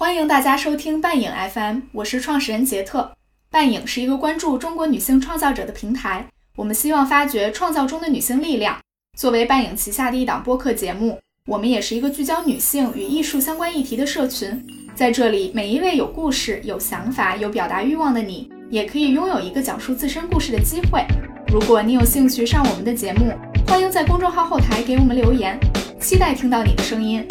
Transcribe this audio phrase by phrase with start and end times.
[0.00, 3.12] 欢迎大家收听半影 FM，我是创始人杰特。
[3.50, 6.26] 半影是一个关注中国女性创造者的平台，
[6.56, 8.78] 我们希望发掘创造中的女性力量。
[9.18, 14.66] 作为半影旗下的一档播客节目，我们也是一个聚焦女性与艺术相关议题的社群。
[14.94, 21.04] 在这里，每一位有故事、有想法、有表达欲望的你，也可以拥有一个讲述自身故事的机会。
[21.52, 23.34] 如果你有兴趣上我们的节目，
[23.66, 25.60] 欢迎在公众号后台给我们留言，
[26.00, 27.22] 期待听到你的声音。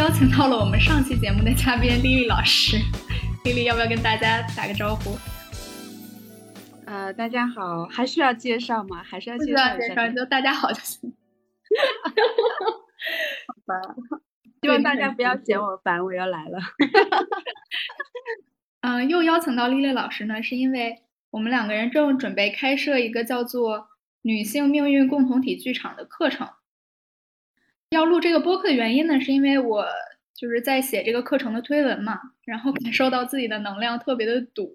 [0.00, 2.78] 邀请到了我们上期节目的嘉宾丽丽老师。
[3.44, 5.14] 丽丽要不要跟大家打个招呼？
[6.86, 9.02] 呃，大家好，还需要介绍吗？
[9.02, 9.76] 还是要介绍？
[9.76, 11.12] 介绍就大家好就行。
[13.46, 13.94] 好吧，
[14.62, 16.58] 希望大家不要嫌我烦，我要来了。
[18.80, 23.88] 嗯，又邀请到丽丽老师呢，是因为我们两个人正准备开设一个叫做
[24.24, 26.48] “女性命运共同体剧场”的课程。
[27.90, 29.84] 要录这个播客的原因呢，是因为我
[30.34, 34.72] 就是在写这个课程的推文嘛，然后感受到自己的能量特别的堵，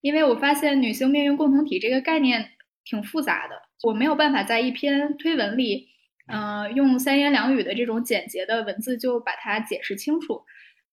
[0.00, 2.50] 因为我发现“女性命运共同体”这个概念
[2.84, 5.88] 挺复杂的，我没有办法在一篇推文里。
[6.28, 10.42] 嗯，用三言两语的这种简洁的文字就把它解释清楚。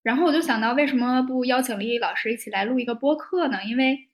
[0.04, 3.64] 然后我就想到，为什么不邀请丽丽老师一起来录一个播客呢？
[3.64, 4.10] 因为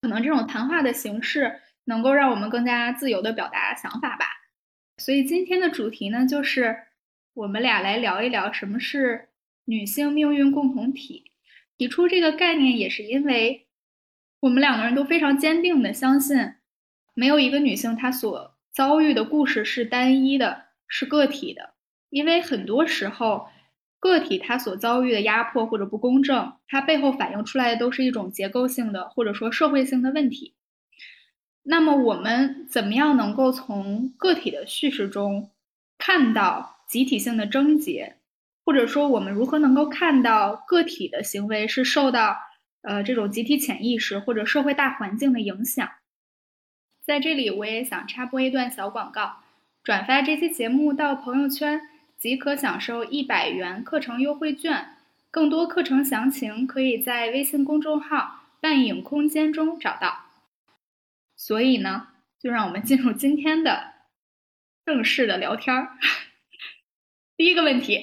[0.00, 4.39] 可能这种谈话的形式能够让我们更加自由的表达想法吧。
[5.00, 6.76] 所以今天的主题呢，就是
[7.32, 9.30] 我们俩来聊一聊什么是
[9.64, 11.32] 女性命运共同体。
[11.78, 13.66] 提出这个概念也是因为
[14.40, 16.36] 我们两个人都非常坚定的相信，
[17.14, 18.54] 没有一个女性她所。
[18.70, 21.70] 遭遇的故事是单一的，是个体的，
[22.10, 23.48] 因为很多时候，
[23.98, 30.54] 个体他所遭遇的压迫或者不公正，它背后反映出来的都是一种结构性的或者说社会性的问题。
[31.70, 35.50] 那么，我们怎么样能够从个体的叙事中
[35.98, 38.16] 看到集体性的症结，
[38.64, 42.36] 或者说我们如何能够看到个体的行为是受到
[42.82, 45.88] 呃这种集体潜意识或者社会大环境的影响？
[47.04, 49.36] 在这里，我也想插播一段小广告：
[49.84, 51.80] 转发这期节目到朋友圈，
[52.18, 54.96] 即可享受一百元课程优惠券。
[55.30, 60.29] 更多课程详情可以在微信公众号“半影空间”中找到。
[61.40, 62.06] 所以呢，
[62.38, 63.94] 就让我们进入今天的
[64.84, 65.96] 正式的聊天儿。
[67.38, 68.02] 第一个问题，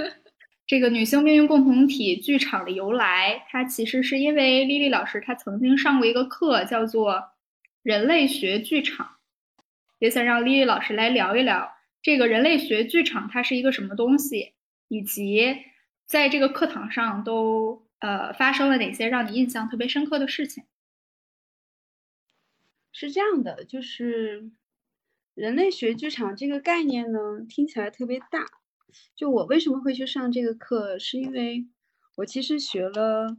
[0.66, 7.32] 这个女性命运共同体剧场的由来，它其实是因为丽丽老师她曾经上过一个课，叫做。
[7.82, 9.16] 人类学剧场，
[9.98, 14.52] 也想让丽丽老师来聊一聊这个人类学剧场，它是一个什么东西，
[14.88, 15.56] 以及
[16.04, 20.64] 在这个课堂上都呃发生了哪些让你印象特别深刻的事情。
[22.92, 24.50] 是这样的，就是
[25.34, 27.18] 人类学剧场这个概念呢，
[27.48, 28.46] 听起来特别大。
[29.14, 31.66] 就我为什么会去上这个课，是因为
[32.16, 33.36] 我其实学了。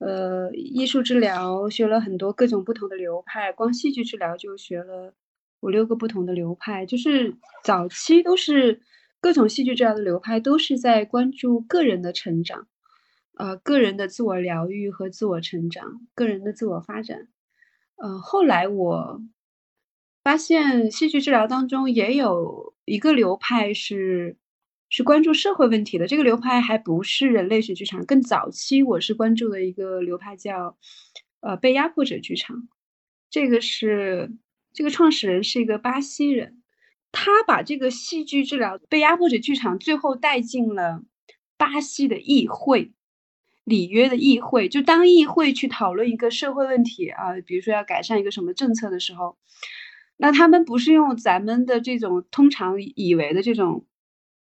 [0.00, 5.12] 呃，艺术治疗学了很多各种不同的流派，光戏剧治疗就学了
[5.60, 6.86] 五六个不同的流派。
[6.86, 8.80] 就是早期都是
[9.20, 12.66] 各种戏剧治疗的流派，都是在关注个人的成长，
[13.36, 17.28] 呃，个人的自我疗愈和自我成长，个人的自我发展。
[18.00, 19.20] 呃，后来我
[20.22, 24.36] 发现戏剧治疗当中也有一个流派是。
[24.92, 28.04] 是关注社会问题的这个流派，还不是人类学剧场。
[28.06, 30.76] 更早期，我是关注的一个流派叫，
[31.38, 32.66] 呃，被压迫者剧场。
[33.30, 34.32] 这个是
[34.72, 36.64] 这个创始人是一个巴西人，
[37.12, 41.04] 他把这个戏剧治疗被压迫者剧场最后带进了
[41.56, 42.92] 巴西的议会，
[43.70, 44.68] 里约的议会。
[44.68, 49.38] 就当议会去讨论一个社会问题啊，比如说要改善一个什么政策的时候，
[50.18, 53.86] 那他们不是用咱们的这种通常以为的这种。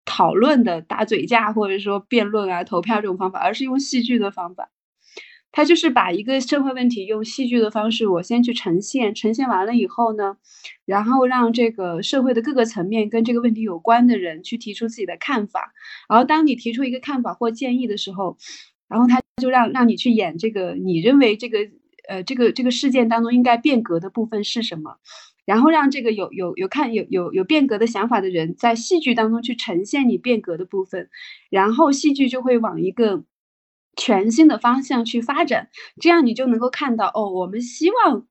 [0.03, 4.71] 讨论的打嘴架，或者说辩论啊、投票这种方法，而是用戏剧的方法。
[5.51, 10.37] 他就是把一个社会问题用戏剧的方式，我先去呈现，呈现完了以后呢，
[10.85, 15.71] 然后让这个社会的各个层面跟这个问题有关的人去提出自己的看法。
[16.09, 18.37] 然后当你提出一个看法或建议的时候，
[18.91, 21.59] 然后他就让让你去演这个你认为这个
[22.09, 24.97] 呃这个这个事件当中应该变革的部分是什么。
[25.43, 31.09] 然后让这个有有有看有有有变革的想法的人在戏剧当中去呈现你变革的部分，
[31.49, 33.23] 然后戏剧就会往一个
[33.97, 38.27] 全新的方向去发展，这样你就能够看到哦，我们希望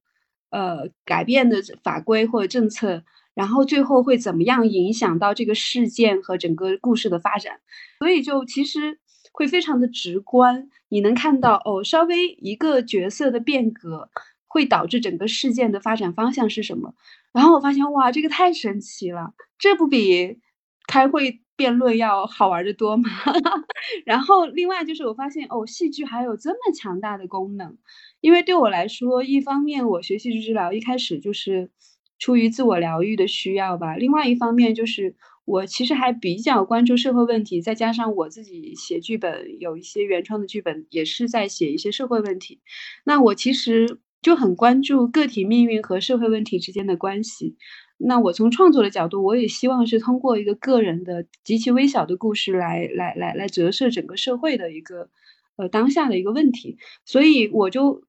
[0.51, 3.03] 呃改变的法规或者政策，
[3.35, 7.61] 然后最后会怎么样影响到这个事件和整个故事的发展。
[7.99, 9.01] 所以就其实
[9.33, 14.11] 会非常的直观，你能看到哦，稍微一个角色的变革
[14.47, 16.95] 会导致整个事件的发展方向是什么。
[17.33, 20.39] 然后我发现哇，这个太神奇了，这不比
[20.87, 23.09] 开会辩论要好玩的多吗？
[24.05, 27.77] 然后另外就是我发现哦，戏剧还有这么强大的功能，
[28.21, 31.71] 因为对我来说，一方面我学戏剧治疗一开始就是
[32.19, 35.15] 出于自我疗愈的需要吧，另外一方面就是。
[35.51, 42.61] 我其实还比较关注社会问题，再加上我自己写剧本，有一些原创的剧本也是在写一些社会问题。
[43.05, 47.57] 那我其实就很关注个体命运和社会问题之间的关系。
[47.99, 55.11] 那我从创作的角度，我也希望是通过一个个人的极其微小的故事来来来来折射整个社会的一个
[55.57, 56.79] 呃当下的一个问题。
[57.05, 58.05] 所以我就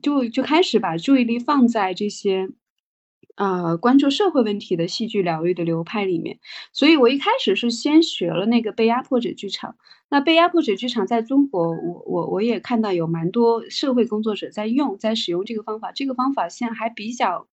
[0.00, 2.48] 就就开始把注意力放在这些。
[3.36, 6.38] 啊，关注社会问题的戏剧疗愈的流派里面，
[6.72, 9.76] 所以我一开始是先学了那个被压迫者剧场。
[10.08, 15.92] 那被压迫者剧场在中国，我我我也看到有蛮多社会工作者在用，在使用这个方法。
[15.92, 17.46] 这个方法现在还比较，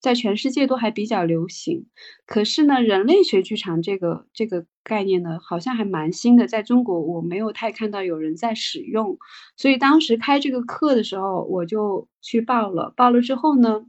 [0.00, 1.86] 在全世界都还比较流行。
[2.26, 9.18] 可是呢，人类学剧场这个这个概念呢，好像还蛮新的，在中国我没有太看到有人在使用。
[9.56, 12.92] 所以当时开这个课的时候，我就去报了。
[12.96, 13.86] 报了之后呢？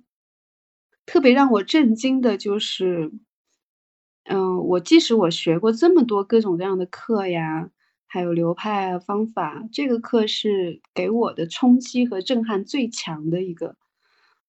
[1.06, 3.12] 特别让我震惊的就是，
[4.26, 7.70] 嗯，我即使我学过这么多各种各样的课呀，
[8.08, 13.76] 还有流派啊方法，这个课是给我的冲击和震撼最强的一个。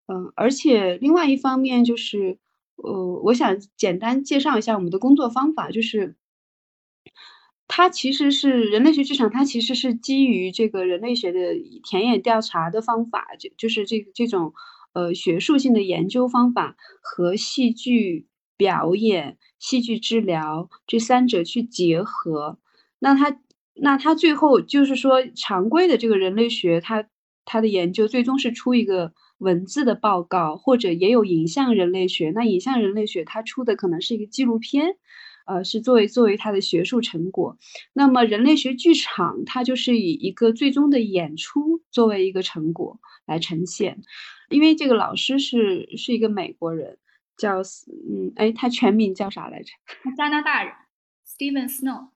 [0.08, 2.40] 嗯，而且另外一方面就是，
[2.78, 6.16] 呃，我想简单介绍一下我们的工作方法，就是
[7.68, 11.40] 它其实是人类学剧场，它其实是基于这个人类学的
[11.84, 14.54] 田野调查的方法，就就是这这种。
[14.96, 18.28] 呃，学术性的研究方法和戏剧
[18.58, 22.58] 表演、戏剧治疗这三者去结合，
[23.00, 23.40] 那他
[23.76, 27.06] 那他最后就是说，常规的这个人类学，它
[27.44, 32.32] 它的研究最终是出一个文字的报告，或者也有影像人类学。
[32.34, 34.96] 那影像人类学它出的可能是一个纪录片，
[35.46, 37.58] 呃，是作为作为它的学术成果。
[37.92, 44.02] 那么人类学剧场，它就是以一个最终的演出作为一个成果来呈现。
[44.50, 46.98] 因为这个老师是是一个美国人，
[47.38, 47.60] 叫
[48.10, 49.72] 嗯哎，他全名叫啥来着？
[50.16, 50.74] 加拿大人
[51.28, 52.10] ，Steven Snow。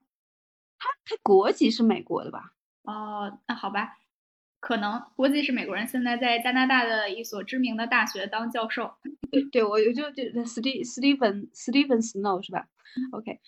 [0.78, 2.54] 他他国籍是美国的吧？
[2.84, 3.98] 哦，那好吧，
[4.60, 8.94] 可能国籍是美国人，现在在加拿大的一所知名的大学当教授。
[9.30, 12.68] 对对，我就就 Ste Steven Steven Snow 是吧
[13.12, 13.40] ？OK，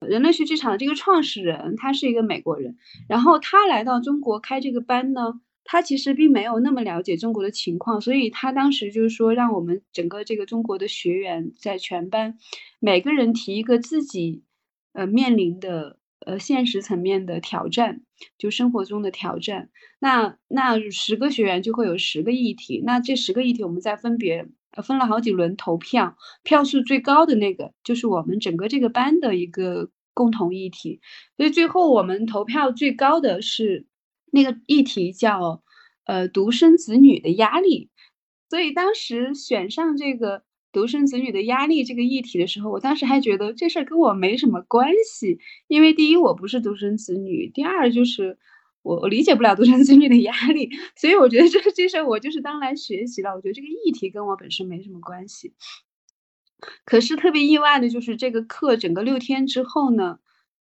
[0.00, 2.76] 人类学剧场的这个创始人他是一个美国人，
[3.08, 5.40] 然后他来到中国开这个班呢。
[5.62, 12.38] 他其实并没有那么了解中国的情况，所以他当时就是说，让我们整个这个中国的学员在全班
[12.80, 14.42] 每个人提一个自己
[14.94, 18.00] 呃面临的呃现实层面的挑战，
[18.36, 19.70] 就生活中的挑战。
[20.00, 31.00] 那那十个学员就会有十个议题，那这十个议题我们再分别呃分了好几轮投票，票数最高的那个就是我们整个这个班的一个共同议题。
[31.36, 33.86] 所以最后我们投票最高的是。
[34.32, 35.62] 那个议题叫，
[36.04, 37.90] 呃，独生子女的压力。
[38.48, 40.42] 所以当时选上这个
[40.72, 45.38] 独生子女的压力这个议题的时候，我当时还觉得这事儿跟我没什么关系，
[45.68, 48.38] 因为第一我不是独生子女，第二就是
[48.82, 53.30] 我我理解不了独生子女的压力，所以我觉得这这事儿我就是当来学习了。
[53.34, 55.54] 我觉得这个议题跟我本身没什么关系。
[56.84, 60.18] 可是特别意外的就是这个课整个六天之后呢。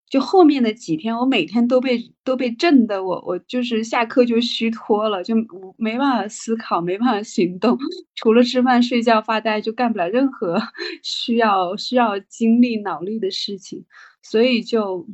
[0.09, 5.35] 就后面的几天，我每天都被都被震的，我我就是下课就虚脱了，就
[5.77, 7.77] 没办法思考，没办法行动，
[8.15, 10.59] 除了吃饭睡觉发呆，就干不了任何
[11.03, 13.85] 需要需要精力脑力的事情。
[14.21, 15.05] 所以就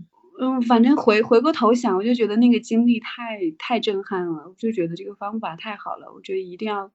[0.42, 6.90] 嗯，反正回回过头想，我就觉得那个经历太太震撼了，我就觉得这个方法太好了，我觉得一定要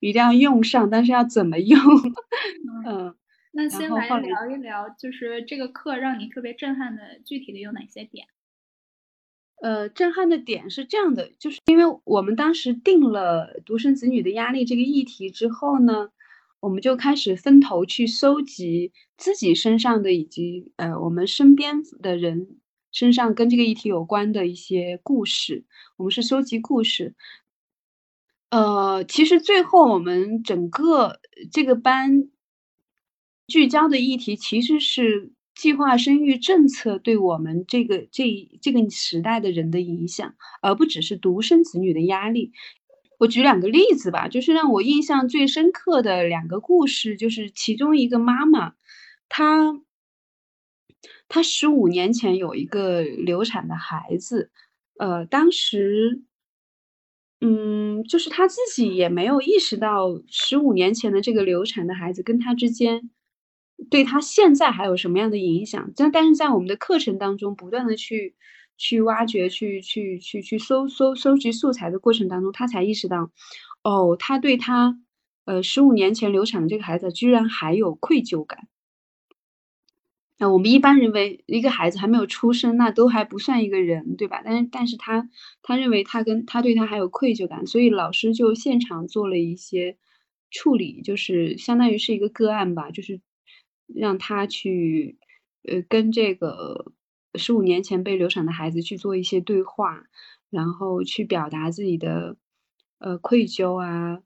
[0.00, 1.78] 一定要用上，但是要怎么用？
[2.86, 3.14] 嗯。
[3.52, 8.28] 那先来聊一聊，就是这个课让你特别震撼的，具体的有哪些点？
[9.60, 16.10] 呃，震撼的点是这样的，就是因为我们当时定了独生子女的压力这个议题之后呢，
[16.60, 22.60] 我们就开始分头去搜集自己身上的以及呃我们身边的人
[22.92, 25.64] 身上跟这个议题有关的一些故事。
[25.96, 27.14] 我们是收集故事。
[28.50, 32.30] 呃，其实最后我们整个这个班。
[33.50, 42.52] 聚焦的议题其实是计划生育政策对我们这个这这个时代的人的影响，而不只是独生子女的压力。
[43.18, 48.72] 我举两个例子吧，就是让我印象最深刻的两个故事，就是其中一个妈妈，
[49.28, 49.82] 她
[51.28, 54.50] 她十五年前有一个流产的孩子，
[54.98, 56.22] 呃，当时，
[57.42, 63.10] 嗯，就是他自己也没有意识到十五年前的这个流产的孩子跟他之间，
[63.88, 65.92] 对他现在还有什么样的影响。
[65.96, 68.34] 但但是在我们的课程当中，不断的去
[68.76, 73.30] 去挖掘、去去去去搜搜搜集素材的过程当中，他才意识到，
[73.82, 74.98] 哦，他对他，
[75.44, 78.68] 呃，十五年前流产的这个孩子居然还有愧疚感。
[80.38, 84.40] 那我们一般认为一个孩子还没有出生，那都还不算一个人，对吧？
[84.42, 85.28] 但是，但是他
[85.60, 89.98] 他认为他跟他对他还有愧疚感，所以老师就现场做了一些
[90.50, 93.20] 处理，就是相当于是一个个案吧，就是
[93.94, 95.18] 让他去
[95.64, 96.92] 呃跟这个
[97.34, 100.04] 十五年前被流产的孩子去做一些对话，
[100.50, 102.36] 然后去表达自己的
[102.98, 104.22] 呃愧疚啊，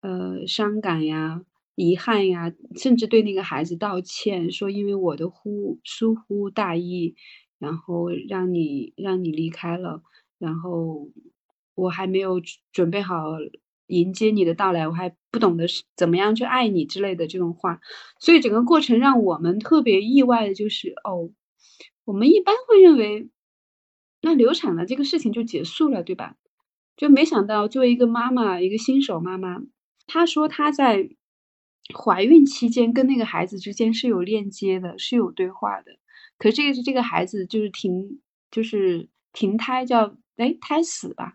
[0.00, 1.44] 呃伤感呀。
[1.76, 7.16] 遗憾呀，甚至对那个孩子道歉，说因为我的忽疏忽大意，
[7.58, 10.00] 然后让你让你离开了，
[10.38, 11.10] 然后
[11.74, 13.32] 我还没有准备好
[13.86, 17.80] 迎接你的到来，我还不懂得是怎么样去爱你之类的这种话，
[18.18, 21.30] 所以整个过程让我们特别意外的就是，哦，
[22.04, 23.28] 我们一般会认为，
[24.22, 26.36] 那流产了这个事情就结束了，对吧？
[26.96, 29.62] 就没想到作为一个妈妈，一个新手妈妈，
[30.06, 31.10] 她说她在。
[31.94, 35.92] 怀孕期间跟那个孩子之间是有链接的，是有对话的。
[36.38, 41.34] 可这个是这个孩子就是停，就是停胎叫哎胎死吧。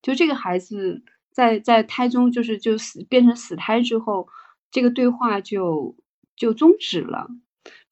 [0.00, 1.02] 就这个孩子
[1.38, 4.26] 在在胎中就是就死变成死胎之后，
[4.72, 5.94] 这个对话就
[6.34, 7.28] 就终止了。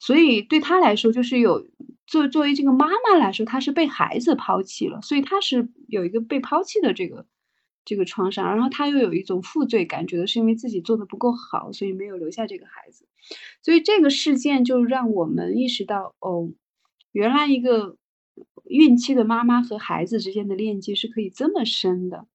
[0.00, 1.68] 所以对他来说就是有
[2.06, 7.24] 作作为这个妈妈来说，她是被孩子抛弃了，所以她是有一个被抛弃的这个。
[7.88, 13.06] 这个创伤，然后他又有一种负罪感，觉得是因为自己做的不够好，所以没有留下这个孩子。
[13.62, 16.50] 所以这个事件就让我们意识到，哦，
[17.12, 17.96] 原来一个
[18.64, 22.26] 孕期的妈妈和孩子之间的链接是可以这么深的。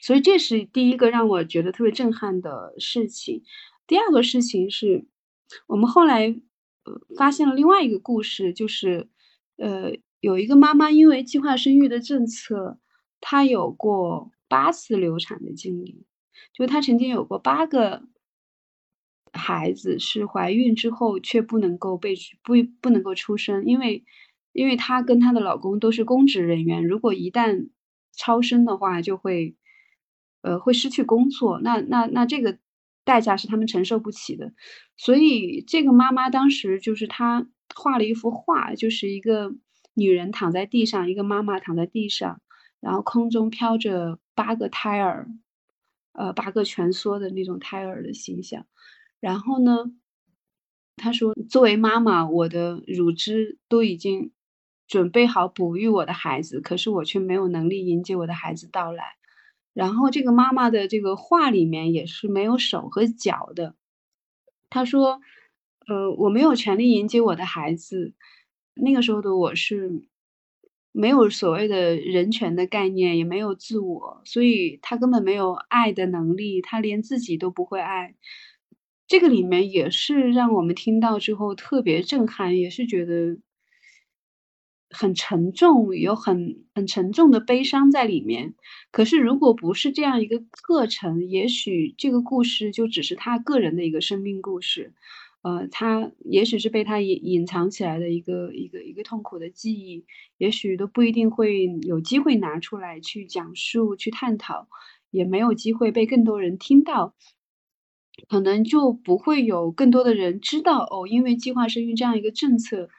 [0.00, 3.42] 所以这是第一个让我觉得特别震撼的事情。
[3.86, 5.06] 第二个事情是，
[5.66, 6.28] 我们后来
[6.84, 9.08] 呃发现了另外一个故事，就是
[9.56, 12.78] 呃有一个妈妈因为计划生育的政策，
[13.20, 14.30] 她有过。
[14.50, 16.04] 八次流产的经历，
[16.52, 18.02] 就她曾经有过八个
[19.32, 24.04] 孩子是怀孕之后却不能够被不不能够出生，因为
[24.52, 27.68] 因为她跟她的老公都是公职人员，如果一旦
[28.12, 29.54] 超生的话，就会
[30.42, 32.58] 呃会失去工作，那那那这个
[33.04, 34.52] 代价是他们承受不起的，
[34.96, 39.52] 所以这个妈妈当时就是她画了一幅画，就是一个
[39.94, 42.40] 女人躺在地上，一个妈妈躺在地上。
[42.80, 45.28] 然后空中飘着八个胎儿，
[46.12, 48.64] 呃，八个蜷缩的那种胎儿的形象。
[49.20, 49.92] 然后呢，
[50.96, 54.32] 他说：“作为妈妈，我的乳汁都已经
[54.88, 59.04] 准备好哺育我的孩子，可是我却没有能力迎接我的孩子到来。”
[59.74, 63.74] 然后这个妈妈的这个画里面也是没有手和脚的。
[64.70, 65.20] 她说
[65.88, 68.14] ：“呃，我没有权利迎接我的孩子。
[68.74, 70.08] 那个时候的我是。”
[70.92, 78.16] 没有所谓的人权的概念，也没有自我，所以他根本没有爱的能力，他连自己都不会爱。
[79.06, 83.38] 这个里面也是让我们听到之后特别震撼，也是觉得
[84.90, 88.54] 很沉重，有很很沉重的悲伤在里面。
[88.90, 94.92] 可是如果不是这样一个课程，也许这个故事就只是他个人的一个生命故事。
[95.42, 100.04] 呃，他也许是被他隐隐藏起来的一个一个一个痛苦的记忆，
[100.36, 104.68] 也许都不一定会有机会拿出来去讲述、去探讨，
[105.10, 107.14] 也没有机会被更多人听到，
[108.28, 111.06] 可能就不会有更多的人知道哦。
[111.08, 112.90] 因为计划生育这样一个政策，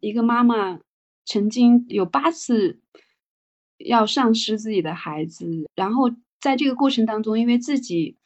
[0.00, 0.80] 一个妈妈
[1.24, 2.80] 曾经有八次
[3.78, 6.10] 要丧失自己的孩子，然后
[6.40, 8.16] 在这个过程当中，因为自己。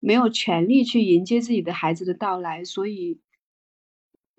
[0.00, 3.18] 没有权利去迎接自己的孩子的到来，所以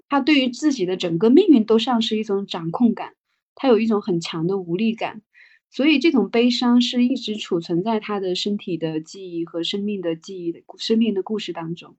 [0.08, 3.16] 他对于自己的整个命运都丧失一种掌控感，
[3.56, 5.22] 他有一种很强的无力感，
[5.70, 11.98] 所以这种悲伤是一直储存在他的身体的记忆和生命的记忆的生命的故事当中。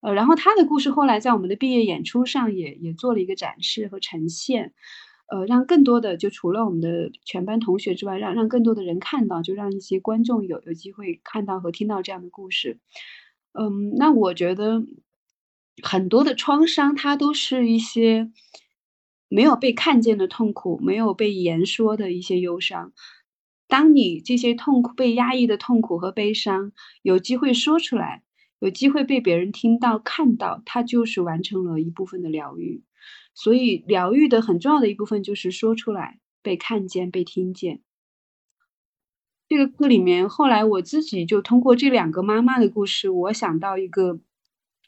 [0.00, 4.74] 呃，然后他的故事后来在我们的毕业演出上也也做了一个展示和呈现。
[5.30, 12.78] 呃，让更多的就除了我们的全班同学之外，让让更多的人看到，就让一些观众有有机会看到和听到这样的故事。
[13.52, 14.84] 嗯，那我觉得
[15.82, 18.30] 很多的创伤，它都是一些
[19.28, 22.92] 没有被看见的痛苦，没有被言说的一些忧伤。
[23.68, 26.72] 当你这些痛苦被压抑的痛苦和悲伤
[27.02, 28.24] 有机会说出来，
[28.58, 32.82] 有机会被别人听到看到，它就是完成了一部分的疗愈。
[33.42, 37.80] 所以，疗愈的很重要的一部分就是说出来，被看见、被听见。
[39.48, 44.20] 这个课里面，后来我自己就通过这两个妈妈的故事，我想到一个，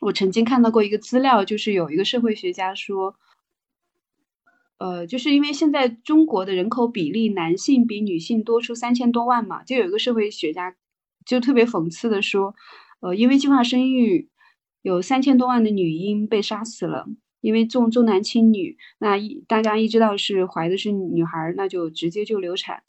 [0.00, 3.16] 我曾经看到过一个资料，就是有一个社会学家说，
[4.76, 10.76] 呃，就是因为现在中国的人口比例，男性比女性多出三千多万嘛，就有一个社会学家
[11.25, 12.54] 就特别讽刺的说，
[13.00, 14.28] 呃，因为计划生育，
[14.82, 17.09] 有三千多万的女婴被杀死了，
[17.43, 22.83] 因为重重男轻女，那一大家一知道是怀的是女孩，那就直接就流产。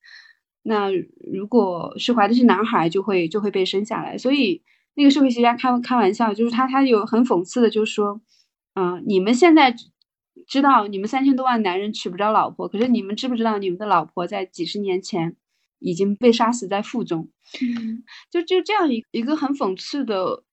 [0.62, 0.90] 那
[1.34, 4.18] 如果是怀的是男孩，就会就会被生下来。
[4.18, 4.62] 所以
[4.94, 8.22] 那个社会学家开开玩笑，就是他他有很讽刺的，就是说，
[8.76, 9.76] 嗯，你们现在
[10.48, 15.36] 知道你们三千多万男人娶不着老婆，可是你们知不知道你们的老婆在几十年前
[15.80, 17.30] 已经被杀死在腹中？
[17.60, 20.44] 嗯， 就就这样一一个很讽刺的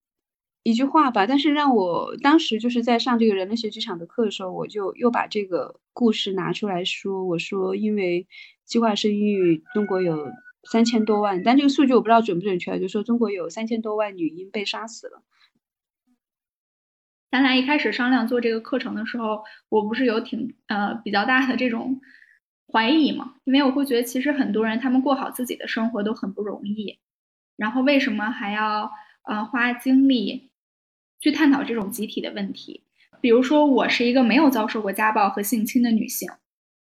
[0.63, 1.27] 一句话吧。
[1.27, 8.27] 但是让我当时就是在上这个人类学剧场的课的时候，我就又把这个故事拿出来说，我说因为。
[8.71, 10.31] 计划生育，中国有
[10.63, 15.25] 三千多万，但这个数据我不知道准不准确，就说中国有三千多万女婴被杀死了。
[17.33, 22.01] 咱俩一开始商量做这个课程的时候，我不是有挺呃比较大的这种
[22.73, 23.35] 怀疑嘛？
[23.43, 27.01] 因为我会觉得，其实很多人他们过好自己的生活都很不容易，
[27.57, 28.89] 然后为什么还要
[29.25, 30.50] 呃花精力
[31.21, 32.83] 去探讨这种集体的问题？
[33.21, 36.29] 比如说，我是一个没有遭受过家暴和性侵的女性，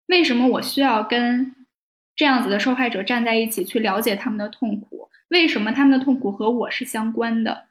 [0.06, 1.54] 为什么我需要跟？
[2.14, 7.68] 这样子的受害者站在一起去了解他们的痛苦，为什么他们的痛苦和我是相关的？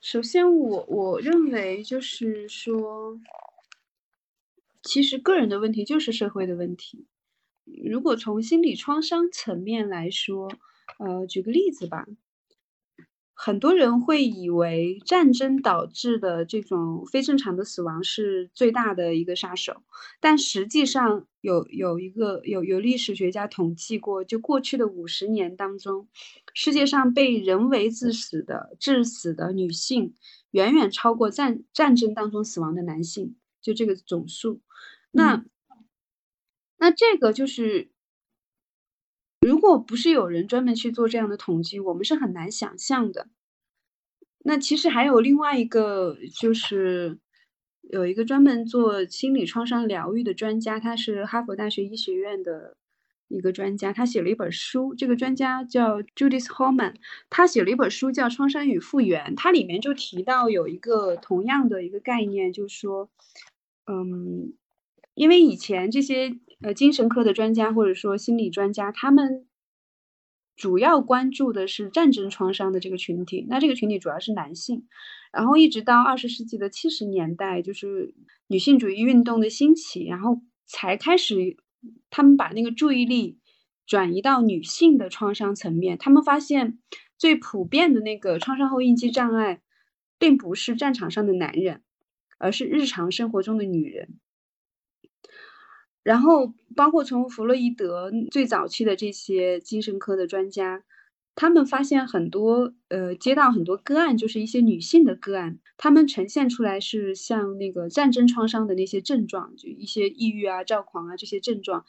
[0.00, 3.18] 首先，我我认为就是说，
[4.84, 7.06] 其实个人的问题就是社会的问题。
[7.64, 10.48] 如果从心理创伤层面来说，
[11.00, 12.06] 呃，举个例子吧。
[13.42, 19.82] 很多人会以为战争导致的这种非正常的死亡是最大的一个杀手，
[20.20, 26.06] 但实际上有有一个有有历史学家统计过，就过去的五十年当中，
[26.52, 30.14] 世界上被人为致死的致死的女性
[30.50, 34.60] 远远超过战战争当中死亡的男性，就这个总数。
[35.12, 35.42] 那
[36.76, 37.90] 那这个就是。
[39.40, 43.28] 如果不是有人专门去做这样的统计，我们是很难想象的。
[44.44, 47.18] 那其实还有另外一个，就是
[47.80, 52.76] 有一个专门做心理创伤疗愈的专家，他是哈佛大学医学院的
[53.28, 54.94] 一个专家，他写了一本书。
[54.94, 56.96] 这个专家叫 Judith Holman，
[57.30, 63.08] 他写了一本书叫《创伤与复原》，它里面就提到有一个同样的一个概念，就是说，
[63.86, 64.52] 嗯，
[65.14, 66.38] 因为以前这些。
[66.62, 69.46] 呃，精神科的专家或者说心理专家，他们
[70.56, 73.46] 主要关注的是战争创伤的这个群体。
[73.48, 74.86] 那这个群体主要是男性，
[75.32, 78.14] 然后一直到二十世纪的七十年代，就是
[78.46, 81.56] 女性主义运动的兴起，然后才开始
[82.10, 83.38] 他们把那个注意力
[83.86, 85.96] 转移到女性的创伤层面。
[85.96, 86.78] 他们发现
[87.16, 89.62] 最普遍的那个创伤后应激障碍，
[90.18, 91.82] 并不是战场上的男人，
[92.36, 94.18] 而是日常生活中的女人。
[96.02, 100.82] 然后，包括从弗洛伊德最早期的这些精神科的专家，
[101.34, 111.84] 他们发现很多，呃，接到很多个案，就是一些女性的个案，他们呈现出来是像那个战争创伤的那些症状，就一些抑郁啊、躁狂啊这些症状。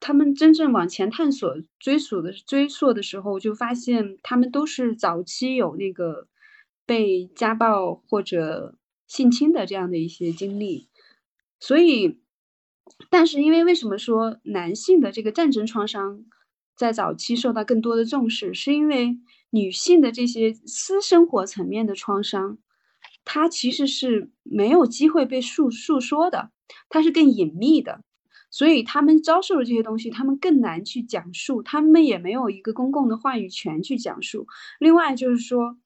[0.00, 6.26] 他们真正往前探索、追溯的追溯的时候，就发现他们都是早期有那个
[6.84, 8.74] 被家暴或者
[9.06, 10.88] 性侵的这样的一些经历，
[11.60, 12.20] 所以。
[13.10, 16.24] 但是，因为为什么说男性的这个战争创伤
[16.76, 19.18] 在早期受到更多的重视，是因为
[19.50, 22.58] 女性的这些私生活层面的创伤，
[23.24, 26.50] 它其实是没有机会被诉诉说的，
[26.88, 28.02] 它是更隐秘的，
[28.50, 34.46] 所以他们遭受的这些东西，他们更难去讲述，他们也没有一个公共的话语权去讲述。
[34.80, 35.76] 另外就是说，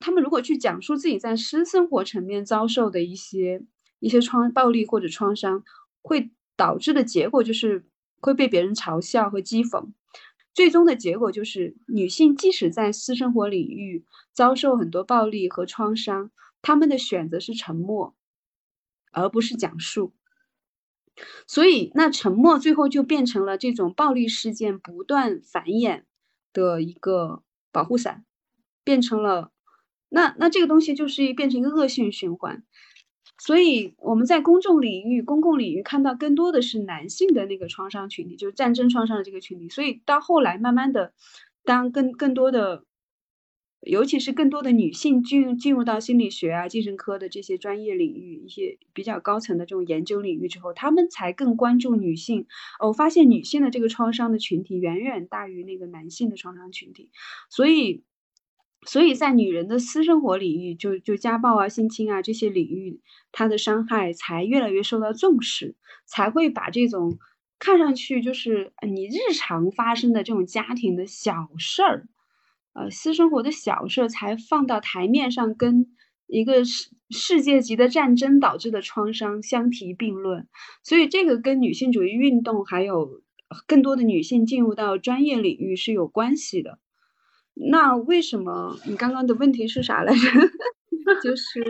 [0.00, 3.64] 他们如果去讲述自己在私生活层面遭受的一些
[4.00, 5.62] 一些创暴力或者创伤。
[6.02, 7.86] 会导致的结果就是
[8.20, 9.92] 会被别人嘲笑和讥讽，
[10.52, 18.14] 最终的结果就是女性即使在私生活领域遭受很多暴力和创伤，她们的选择是沉默，
[19.12, 20.12] 而不是讲述。
[21.46, 26.04] 所以，那沉默最后就变成了这种暴力事件不断繁衍
[26.54, 28.24] 的一个保护伞，
[28.82, 29.52] 变成了
[30.08, 32.64] 那那这个东西就是变成一个恶性循环。
[33.44, 39.68] 所以我们在公众领域、公共领域看到更多的是男性的那个创伤群体，就是战争创伤的这个群体。
[39.68, 41.12] 所以到后来，慢慢的，
[41.64, 42.84] 当更更多的
[43.80, 52.46] 尤其是更多的女性进进入到心理学啊、精神科的这些专业领域，一些比较高层的这种研究领域之后，他们才更关注女性。
[52.78, 57.10] 我发现女性的这个创伤的群体远远大于那个男性的创伤群体，
[57.50, 58.04] 所以，
[58.86, 67.18] 所以在女人的私生活领域，就就家暴啊、性侵啊这些领域，她的伤害才越来越受到重视，才会把这种
[67.58, 72.08] 看上去就是你日常发生的这种家庭的小事儿。
[72.74, 75.94] 呃，私生活的小事儿才放到台面上，跟
[76.26, 80.48] 一个世世界级的战争导致的创伤相提并论，
[80.82, 83.22] 所以这个跟女性主义运动还有
[83.66, 86.78] 更多的女性进入到专业领域是有关系的。
[87.54, 90.18] 那为什么你刚刚的问题是啥来着？
[91.22, 91.62] 就是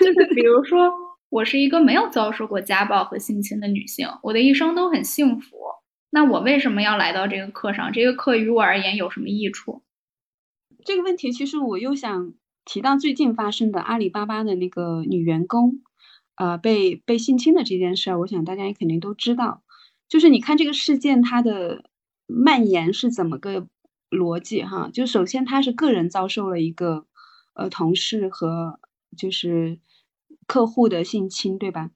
[0.00, 0.90] 就是比如说，
[1.28, 5.56] 我是一个没有遭受过家暴和性侵的女性，我的一生都很幸福，
[6.10, 7.92] 那我为什么要来到这个课上？
[7.92, 9.82] 这个课于我而言有什么益处？
[10.84, 12.32] 这个问题其实我又想
[12.64, 15.80] 提到最近发生的阿里巴巴的那个女员工，
[16.36, 19.62] 呃，被被性侵的这件事儿，我想大家也肯定都知道。
[20.08, 21.84] 就是你看这个事件它的
[22.26, 23.66] 蔓延是怎么个
[24.10, 24.90] 逻辑哈？
[24.92, 27.06] 就首先他是个人遭受了一个
[27.54, 28.80] 呃同事和
[29.16, 29.78] 就是
[30.46, 31.90] 客户的性侵，对吧？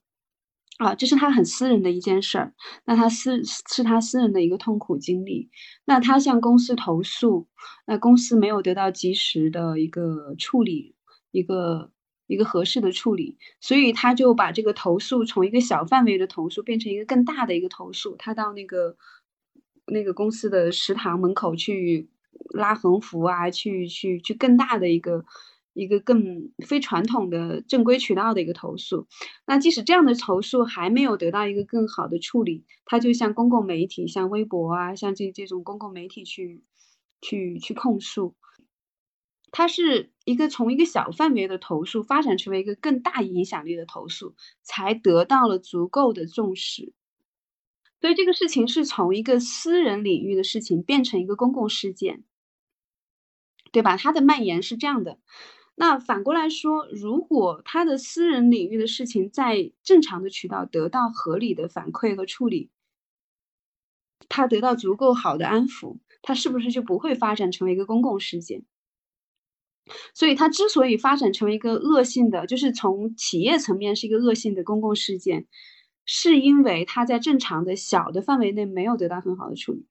[0.78, 2.54] 啊，这是他很私人的一件事儿，
[2.86, 5.50] 那他私是他私人的一个痛苦经历，
[5.84, 7.48] 那他向公司投诉，
[7.86, 10.94] 那公司没有得到及时的一个处理，
[11.32, 11.92] 一个
[12.26, 18.96] 一个合适的处理，所以他就把这个投诉从一个小范围的投诉变成一个更大的一个投诉，他到那个
[19.90, 22.08] 那个公司的食堂门口去
[22.54, 25.24] 拉横幅啊，去去去更大的一个。
[25.72, 29.06] 一个更非传统的正规渠道的一个投诉，
[29.46, 36.64] 那即使这样的投诉还没有得到一个更好的处理，他就向公共媒体，像微博啊，像这这种公共媒体去
[37.20, 38.34] 去去控诉，
[39.52, 46.92] 它是一个从一个小范围的投诉发展成为一个更大影响力的投诉，才得到了足够的重视。
[48.00, 52.24] 所以这个事情是从一个私人领域的事情变成一个公共事件，
[53.72, 53.96] 对吧？
[53.96, 55.18] 它的蔓延是这样的。
[55.74, 62.70] 那反过来说，如果他的私人领域的事情在正常的渠道得到合理的反馈和处理，
[64.28, 68.64] 他得到足够好的安抚，他是不是就不会发展成为一个公共事件？
[70.14, 75.46] 所以，他之所以发展成为一个恶性的，就是从企业层面是一个恶性的公共事件，
[76.12, 79.86] 是因为他在正常的小的范围内没有得到很好的处理。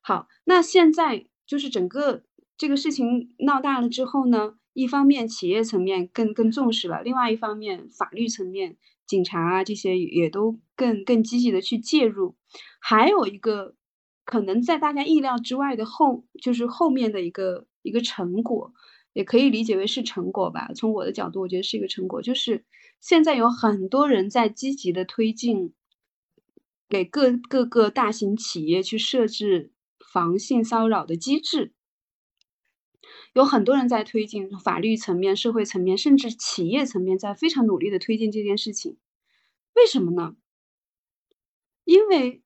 [0.00, 2.24] 好，那现在就是整个
[2.58, 4.54] 这个事情闹大了之后呢？
[4.72, 12.34] 一方面，企业层面更更重视了；另外一方面，法律层面，警察啊这些也都更更积极的去介入。
[12.80, 13.76] 还有一个
[14.24, 18.72] 可能在大家意料之外的后，就是后面的一个一个成果，
[19.16, 20.68] 也可以理解为是成果吧。
[20.74, 22.66] 从我的角度，我觉得是一个成果，就是
[23.00, 25.72] 现在有很多人在积极的推进，
[26.86, 29.72] 给各各个大型企业去设置
[30.12, 31.72] 防性骚扰的机制。
[33.32, 38.98] 有很多人在推进法律层面、社会层面，甚至企业层面，在非常努力的推进这件事情。
[39.74, 40.36] 为什么呢？
[41.84, 42.42] 因为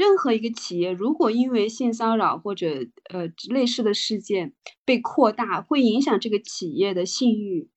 [0.00, 7.68] 任何一个企业，如果因为性骚扰或者呃类似的事件被扩大，会影响这个企业的信誉、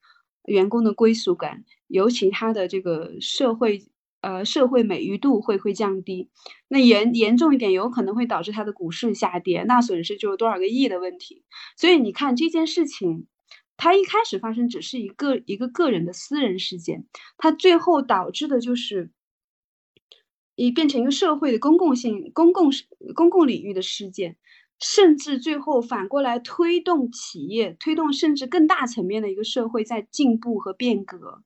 [0.46, 3.86] 员工的归属感，尤其他的这个社会。
[4.26, 6.30] 呃，社会美誉度会会降低，
[6.70, 11.44] 那严严重一点，有可能会导致它的股市下跌，那损失就是多少个亿的问题。
[11.76, 13.28] 所以你看这件事情，
[13.76, 17.06] 它一开始发生只是一个一个个人的私人事件，
[17.36, 19.12] 它最后导致的就是
[20.56, 22.72] 一变成一个社会的公共性、公共
[23.16, 24.38] 公共领域的事件，
[24.80, 31.44] 甚至最后反过来推动企业、推动甚至更大层面的一个社会在进步和变革。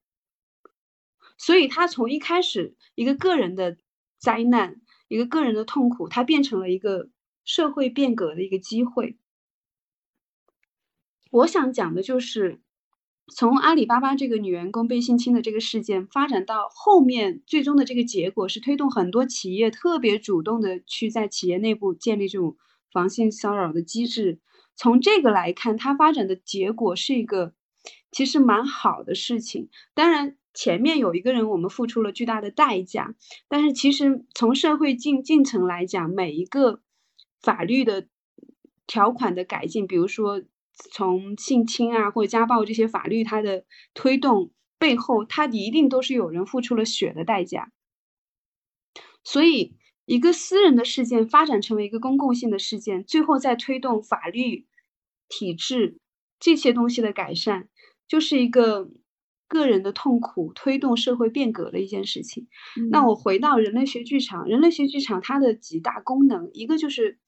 [1.37, 3.77] 所以，他从一开始一个个人的
[4.17, 7.09] 灾难，一个个人的痛苦，它变成了一个
[7.45, 9.17] 社会变革的一个机会。
[11.29, 12.61] 我想讲的就是，
[13.33, 22.57] 从阿里巴巴这个女员工被性侵的这个事件发展到后面，最终的这个结果是推动很多企业特别主动的去在企业内部建立这种
[22.91, 24.39] 防性骚扰的机制。
[24.75, 27.53] 从这个来看，它发展的结果是一个
[28.11, 29.69] 其实蛮好的事情。
[29.93, 30.37] 当然。
[30.53, 33.13] 前面有一个人，我们付出了巨大的代价，
[33.47, 36.81] 但是其实从社会进进程来讲，每一个
[37.39, 38.07] 法律的
[38.87, 40.41] 条款的改进，比如说
[40.91, 47.71] 从性侵啊或者家暴这些法律，它的推动背后，它一定都是有人付出了血的代价。
[49.23, 54.67] 所以，一个私人的事件发展成为一个公共性的事件，最后再推动法律
[55.27, 55.97] 体制
[56.39, 57.67] 这些东西的改善，
[58.07, 58.89] 就是一个
[59.47, 62.47] 个人的痛苦推动社会变革的一件事情。
[62.91, 67.19] 那我回到人类学剧场，人类学剧场它的几大功能，一个就是。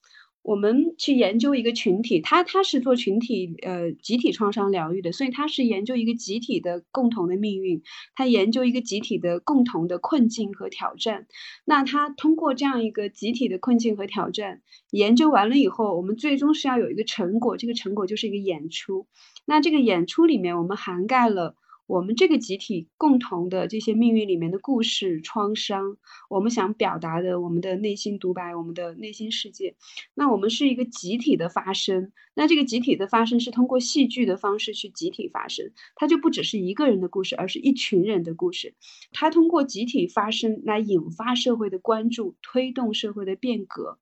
[0.41, 7.83] 我们去研究一个群体，他他是做群体呃集体创伤疗愈的，所以他是研究一个集体的共同的命运，
[8.15, 11.27] 他研究一个集体的共同的困境和挑战。
[11.65, 19.07] 那他通过这样一个集体的困境和挑战，研究完了以后，我们最终是要有一个成果，这个成果就是一个演出。
[19.45, 21.55] 那这个演出里面，我们涵盖了。
[21.89, 25.97] 我们这个集体共同的这些命运里面的故事、创伤，
[26.29, 29.75] 我们想表达的我们的内心独白、我们的内心世界，
[30.13, 32.11] 那我们是一个集体的发生。
[32.35, 38.75] 那这个集体的发生是通过戏剧的方式去集体发生，它就不只是一个人的故事，而是一群人的故事。
[39.11, 43.97] 它通过集体发生来引发社会的关注，推动社会的变革。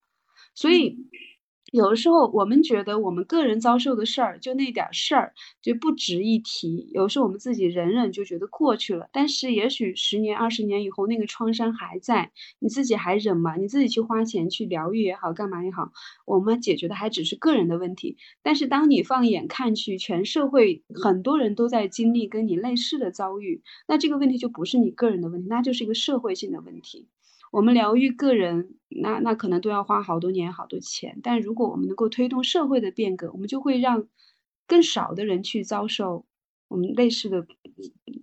[0.53, 1.07] 所以。
[1.73, 6.89] 有的时候，我们觉得我们个人遭受的事儿，就那点事儿，就不值一提。
[6.93, 13.57] 有时候我们自己忍忍就觉得过去了，但是也许十年、二十年以后，那个创伤还在，你自己还忍吗？
[13.57, 15.91] 你自己去花钱去疗愈也好，干嘛也好，
[16.25, 18.17] 我们解决的还只是个人的问题。
[18.41, 27.07] 但是当你放眼看去，全社会很多人都在经历跟你类似的遭遇，那这个问题就不是你个人的问题，那就是一个社会性的问题。
[27.51, 31.19] 我们疗愈个人，那那可能都要花好多年、好多钱。
[31.23, 34.07] 但如果我们能够推动社会的变革，我们就会让
[34.67, 36.25] 更少的人去遭受
[36.67, 37.45] 我们类似的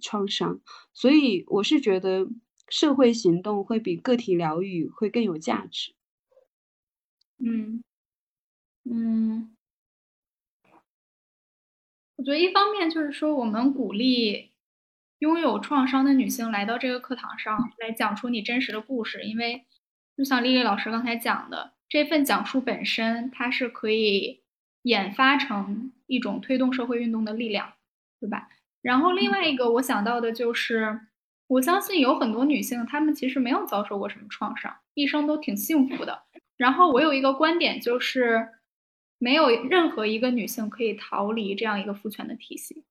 [0.02, 0.60] 创伤。
[0.92, 2.28] 所以，我是觉得
[2.68, 5.94] 社会行动会比个体疗愈会更有价值。
[7.38, 7.82] 嗯
[8.84, 9.56] 嗯，
[12.16, 14.53] 我觉得一方面就是说，我们鼓励。
[15.24, 19.64] 拥有创伤的女性来到这个课堂上来讲出你真实的故事，因为
[20.14, 24.42] 就像丽丽老师刚才讲的，这份讲述本身它是可以
[24.82, 27.72] 演发成一种推动社会运动的力量，
[28.20, 28.50] 对吧？
[28.82, 31.00] 然后另外一个我想到的就是，
[31.46, 36.24] 我相信有很多女性她们其实没有遭受过什么创伤，一生都挺幸福的。
[36.58, 38.46] 然后我有一个观点就是，
[39.16, 42.84] 没有任何一个女性可以逃离这样一个父权的体系，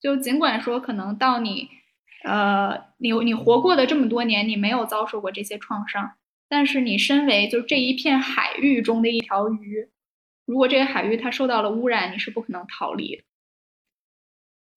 [0.00, 1.79] 就尽管说可能到你。
[2.24, 6.12] 呃，你你活过的这么多年，你没有遭受过这些创伤，
[6.48, 9.88] 但是你身为就这一片海域中的一条鱼，
[10.44, 13.22] 如果这个海域它受到了污染，你是不可能逃离的。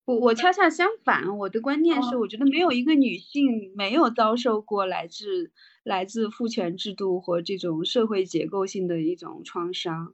[0.05, 5.51] 我我恰恰相反，我的观念是，我觉得没有一个女性没有遭受过来自
[5.83, 10.13] 来自父权制度和这种社会结构性的一种创伤。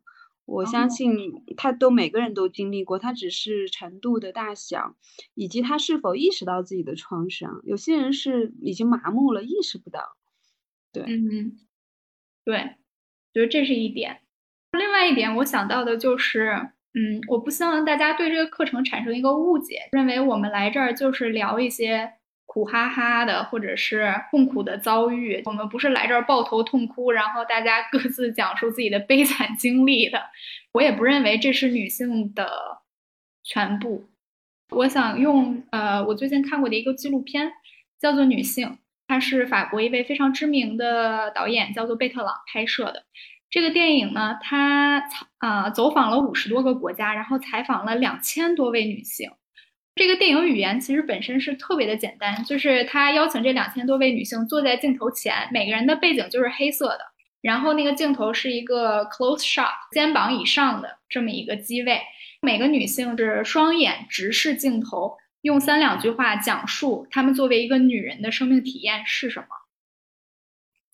[0.50, 1.14] 我相信
[1.56, 4.96] 他都每个人都经历过，他只是程度的大小，
[5.36, 7.62] 以及他是否意识到自己的创伤。
[7.64, 10.18] 有些人是已经麻木了，意识不到。
[10.92, 11.60] 对，嗯，
[12.44, 12.76] 对，
[13.34, 14.22] 觉得这是一点。
[14.78, 16.50] 另外一点，我想到的就是，
[16.94, 22.14] 嗯，我不希望大家对这个课程产生一个误解，认为我们来这儿就是聊一些。
[22.52, 30.20] 苦哈哈的，或者是痛苦的遭遇，我们不是来这儿抱头痛哭，然后大家各自讲述自己的悲惨经历的。
[30.72, 32.50] 我也不认为这是女性的
[33.44, 34.10] 全部。
[34.72, 37.52] 我想用呃，我最近看过的一个纪录片，
[38.00, 38.68] 叫做《女性》，
[39.08, 43.04] 它是法国一位非常知名的导演叫做贝特朗拍摄的。
[43.52, 45.04] 这个电影呢，他
[45.38, 49.30] 啊走访了五十多个国家，然后采访了两千多位女性。
[50.00, 57.00] 这个电影语言其实本身是特别的简单，就是他邀请这两千多位女性坐在镜头前，每个人的背景就是黑色的，
[57.42, 62.00] 然后那个镜头是一个 close shot，肩膀以上的这么一个机位，
[62.42, 69.48] 每个女性是双眼直视镜头，用三两句话讲述她们作为一个女人的生命体验是什么。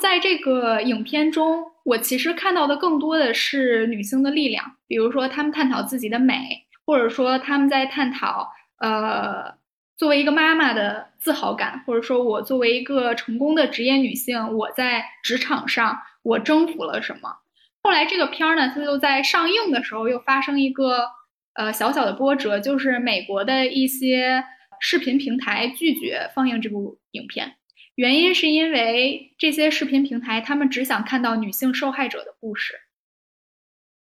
[0.02, 8.52] 在这个影片中，我其实看到的更多的是女性的力量，比如说她们探讨自己的美，或者说她们在探讨。
[8.78, 9.58] 呃，
[9.98, 17.38] 作为一个妈妈的自豪感，或者说我作为一个成功的职业女性，我在职场上我征服了什么？
[17.82, 21.08] 后来这个片儿呢，它就在上映的时候又发生一个
[21.54, 24.44] 呃小小的波折，就是美国的一些
[24.82, 27.56] 视频平台拒绝放映这部影片，
[27.96, 32.74] 原因是因为这些视频平台他们只想看到女性受害者的故事，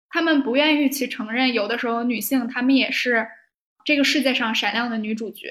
[0.10, 3.28] 他们不愿意去承认有的时候女性她们也是。
[3.86, 5.50] 这个世界上闪亮的女主角，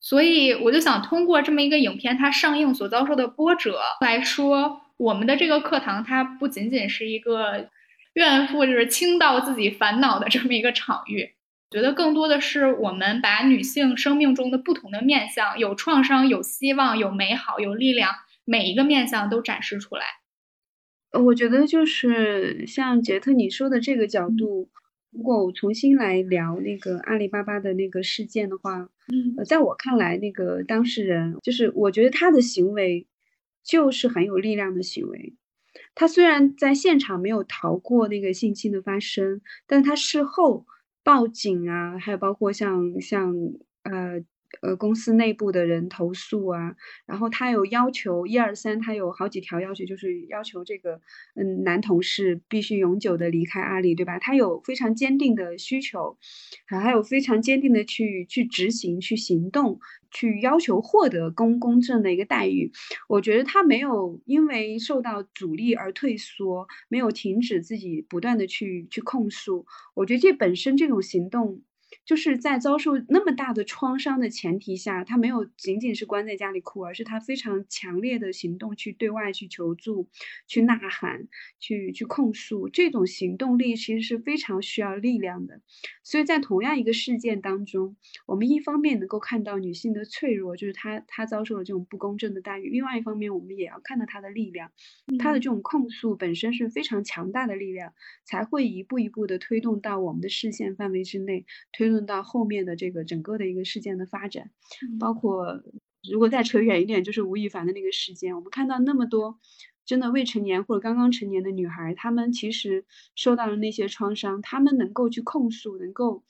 [0.00, 7.68] 所以我就想通过这么一个影片，它上映所遭受的波折来说，我们的这个课堂它不仅仅是一个
[8.14, 11.34] 怨妇就是倾倒自己烦恼的这么一个场域，
[11.70, 18.12] 觉得更多的是我们把女性生命中的不同的面相，有创伤、有希望、有美好、有力量，
[18.44, 20.04] 每一个面相都展示出来。
[21.12, 24.68] 呃，我觉得就是像杰特你说的这个角度。
[25.12, 33.06] 如果我重新来聊那个阿里巴巴的那个事件的话，嗯，呃，在我看来，那个当事人就是我觉得他的行为
[33.64, 35.34] 就是很有力量的行为。
[35.94, 40.66] 他虽然在现场没有逃过那个性侵的发生，但他事后
[41.02, 43.34] 报警啊，还有包括像像
[43.82, 44.22] 呃。
[44.62, 46.74] 呃，公司内部的人投诉啊，
[47.06, 51.00] 然后他有要求一二三，他有好几条要求，就是要求这个
[51.34, 54.18] 嗯男同事必须永久的离开阿里，对吧？
[54.18, 56.18] 他有非常坚定的需求，
[56.66, 59.78] 还有非常坚定的去去执行、去行动、
[60.10, 62.72] 去要求获得公公正的一个待遇。
[63.08, 69.64] 我觉得他没有因为受到阻力而退缩，没有停止自己不断的去去控诉。
[69.94, 71.62] 我觉得这本身这种行动。
[72.10, 80.08] 就是在遭受那么大的创伤的前提下，他没有仅仅是关在家里哭，而是他非常强烈的行动去对外去求助、
[80.48, 81.28] 去呐喊、
[81.60, 82.68] 去去控诉。
[82.68, 85.60] 这种行动力其实是非常需要力量的。
[86.02, 87.94] 所以在同样一个事件当中，
[88.26, 94.72] 我们一方面能够看到女性的脆弱，就是她她遭受了这种不公正的待遇；另外一方面，我们也要看到她的力量，
[95.20, 97.94] 她的这种控诉本身是非常强大的力量，
[98.24, 101.99] 才会一步一步的推动到我们的视线范围之内，推动。
[102.06, 104.50] 到后面的这个整个的一个事件的发展，
[104.98, 105.62] 包括
[106.10, 109.38] 如果再扯远一点，就是吴亦凡的那个事件，我们看到那么多
[109.84, 112.84] 真的未成年或者刚刚成年的女孩，她们其实
[113.14, 116.24] 受到了那些创伤，她们能够去控诉，能够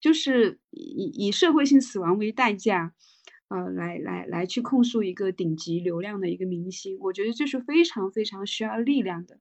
[0.00, 2.94] 就是以以社会性死亡为代价，
[3.48, 9.38] 呃，来来来去控诉一个顶级流量的一个明星，我觉得这是非常非常需要力量的。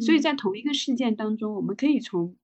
[0.00, 2.36] 所以在同一个事件当中，我们可以从。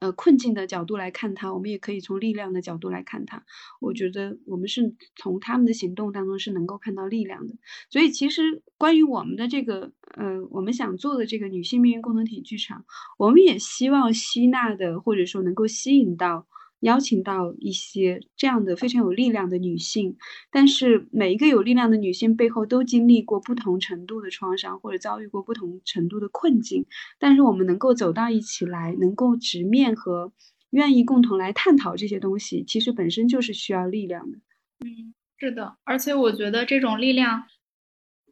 [0.00, 3.44] 呃，困境的角度来看它，我们也可以从力量的角度来看它。
[3.80, 7.54] 我觉得我们是从他们的行动当中是能够看到力量的。
[7.90, 12.84] 所以，其实关于我们的这个，呃，我们想做的这个女性命运共同体剧场，
[13.18, 16.46] 我们也希望吸纳的，或者说能够吸引到。
[16.80, 20.16] 邀请到一些这样的非常有力量的女性，
[20.50, 26.86] 但是每一个有力量的女性背后都经历过不同程度的创伤，或者遭遇过不同程度的困境。
[27.18, 30.32] 但是我们能够走到一起来，能够直面和
[30.70, 34.38] 愿意共同来探讨这些东西，其实本身就是需要力量的。
[34.84, 37.44] 嗯，是的，而且我觉得这种力量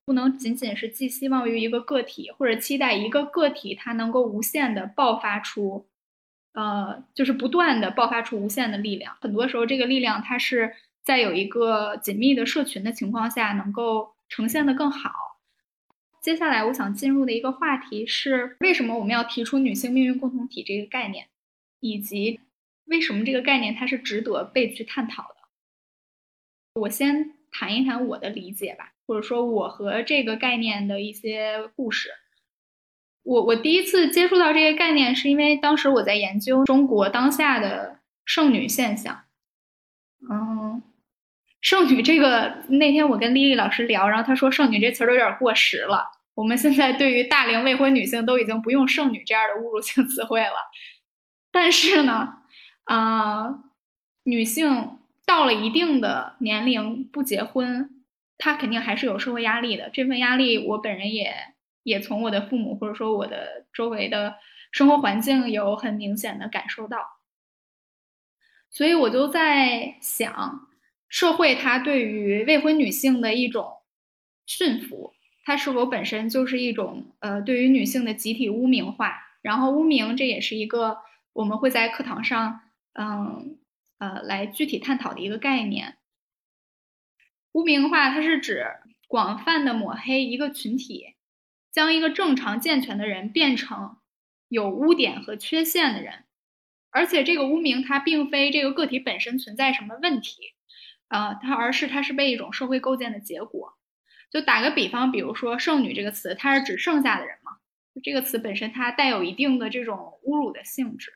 [0.07, 5.87] 不能仅仅是寄希望于一个个体，或者期待一个个体它能够无限的爆发出。
[6.53, 9.17] 呃，就是不断的爆发出无限的力量。
[9.21, 15.11] 很多时候，这个力量它是在有一个紧密的社群的情况下，能够呈现的更好。
[16.21, 21.29] 接下来，我想进入的一个话题是，为什么我们要提出女性命运共同体这个概念，
[21.81, 22.41] 以及
[22.87, 25.35] 为什么这个概念它是值得被去探讨的。
[26.75, 32.11] 我先谈一谈我的理解吧，或者说我和这个概念的一些故事。
[33.29, 39.21] 我我第一次接触到这些概念，是因为当时我在研究中国当下的剩女现象。
[40.31, 40.83] 嗯，
[41.61, 46.07] 剩女这个那天我跟丽丽老师聊，然后她说剩女这词儿有点过时了。
[46.35, 50.55] 我们现在对于大龄未婚女性都已经不用剩女这样的侮辱性词汇了。
[51.53, 52.33] 但是呢，
[52.85, 53.63] 啊，
[54.23, 57.91] 女性到了一定的年龄不结婚，
[58.39, 59.91] 她肯定还是有社会压力的。
[59.93, 61.35] 这份压力我本人也。
[61.89, 64.37] 也从我的父母或者说我的周围的
[64.71, 66.99] 生活环境有很明显的感受到，
[68.71, 70.69] 所以我就在想，
[71.09, 73.79] 社会它对于未婚女性的一种
[74.45, 79.17] 驯服，它是否本身就是一种呃对于女性的集体污名化？
[79.41, 80.99] 然后污名这也是一个
[81.33, 82.61] 我们会在课堂上
[82.93, 83.59] 嗯
[83.99, 85.97] 呃来具体探讨的一个概念。
[87.53, 88.67] 污名化它是指
[89.07, 91.15] 广泛的抹黑一个群体。
[91.79, 93.99] 将一个正常健全的人变成
[94.49, 96.25] 有污点和缺陷的人，
[96.91, 100.55] 而且这个污名它并非这个个体本身存在什么问题，
[101.07, 103.79] 啊，它而是它是被一种社会构建的结果。
[104.29, 107.59] 就打个比方，比如说“剩女”这个词，它是指剩下的人嘛？
[108.03, 111.13] 这个词本身它带有一定的这种侮辱的性质，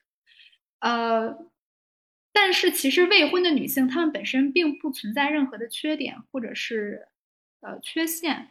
[0.79, 1.39] 呃，
[2.33, 7.09] 但是其实未婚的女性她们本身并不存在任何的缺点或者是
[7.63, 8.51] 呃缺陷。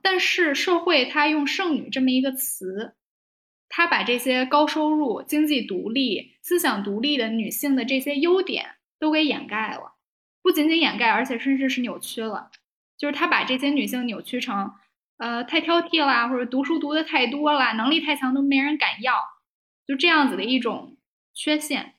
[0.00, 2.94] 但是社会它用“剩女”这么一个词，
[3.68, 9.96] 它把这些高收入、经济独立、思想独立的女性的这些优点都给掩盖了，
[10.40, 12.50] 不仅仅掩盖，而且甚至是扭曲了。
[12.96, 14.72] 就是他把这些女性扭曲成，
[15.18, 19.14] 呃，太挑剔啦，或者读书读的太多啦，能力太强都没人敢要，
[19.86, 20.96] 就这样子的一种
[21.34, 21.94] 缺陷。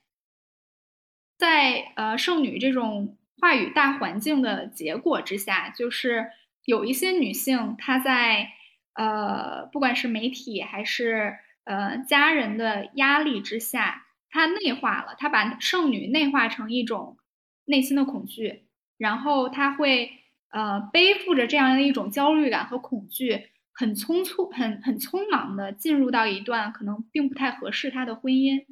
[1.38, 6.32] 在呃“剩女”这种话语大环境的结果之下，就是。
[6.70, 8.52] 有一些女性，她在
[8.94, 17.18] 呃，不管是媒体还是呃家人的压力之下，她内化了，她把剩女内化成一种
[17.66, 18.66] 内心的恐惧，
[18.98, 20.12] 然后他会
[20.52, 28.66] 呃背负着这样的一种焦虑感和恐惧，很匆促、很很匆忙的进入到一段可能并不太合适她的婚姻。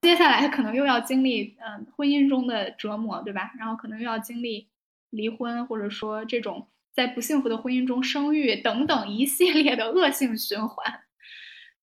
[0.00, 3.52] 接下来可能又要经历嗯婚姻中的折磨，对吧？
[3.58, 4.68] 然后可能又要经历
[5.10, 6.68] 离婚，或者说这种
[6.98, 11.00] 在不幸福的婚姻中生育等等一系列的恶性循环。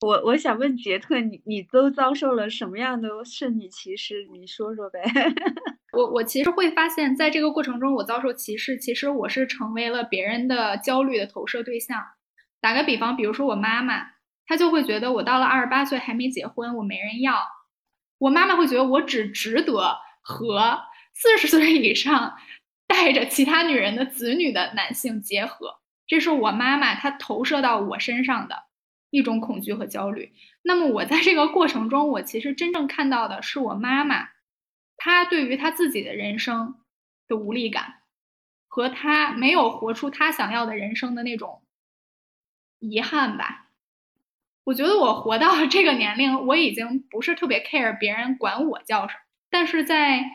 [0.01, 4.27] 我我想问杰特，你你都遭受了什么样的剩女歧视？
[4.33, 5.01] 你说说呗。
[5.95, 12.03] 我我其实会发现，在这个过程中，我遭受歧视，其实我是成为了别人的焦虑的投射对象。
[12.59, 14.07] 打个比方，比如说我妈妈，
[14.45, 17.41] 她就会觉得我到了二十八岁还没结婚，我没人要。
[18.17, 20.77] 我妈妈会觉得我只值得和
[21.13, 22.35] 四十岁以上
[22.87, 25.79] 带着其他女人的子女的男性结合。
[26.07, 28.63] 这是我妈妈她投射到我身上的。
[29.11, 30.33] 一种恐惧和焦虑。
[30.61, 34.27] 那么我在这个过程中，我其实真正看到的是我妈妈，
[34.97, 36.75] 她对于她自己的人生
[37.29, 38.01] 的无力感，
[38.67, 41.61] 和她没有活出她想要的人生的那种
[42.79, 43.69] 遗憾吧。
[44.65, 49.19] 我觉得我活到这个年龄，我已经不是特别 care 别人管我叫什么，
[49.49, 50.25] 但是在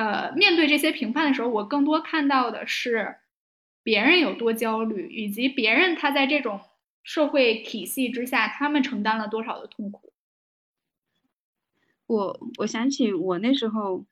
[0.00, 3.16] 呃面对这些评判的时候，我更多看到的是
[3.82, 6.60] 别人有多焦虑，以及别人他在这种。
[7.02, 10.12] 社会体系之下，他们承担了多少的痛苦？
[12.06, 14.04] 我我想起我那时候，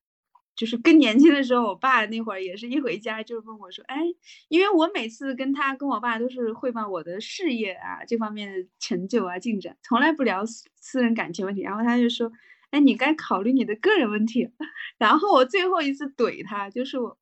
[0.57, 4.03] 就是更年轻的时候，我爸那会儿也是一回家就问我说：“哎，
[4.49, 12.33] 因为我每次跟他跟我爸都是汇报我的事业啊这方面的成就啊进展，从来不聊私人感情问题。”然后他就说
[12.71, 14.51] ：“哎，你该考虑你的个人问题。
[14.99, 17.19] ”然后我最后一次怼他，就是我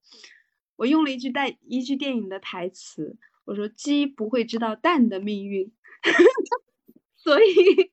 [0.76, 3.16] 我用了一句带一句电影的台词。
[3.44, 5.72] 我说鸡不会知道蛋的命运，
[7.16, 7.92] 所以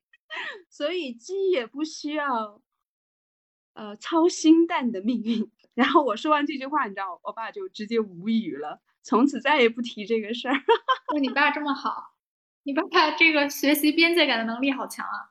[0.68, 2.60] 所以鸡也不需要
[3.74, 5.48] 呃操心蛋的命运。
[5.74, 10.54] 然后我说完这句话，你知道，我爸就直接无语了，从此再也不提这个事儿。
[11.20, 12.14] 你爸这么好，
[12.64, 15.30] 你爸爸这个学习边界感的能力好强啊。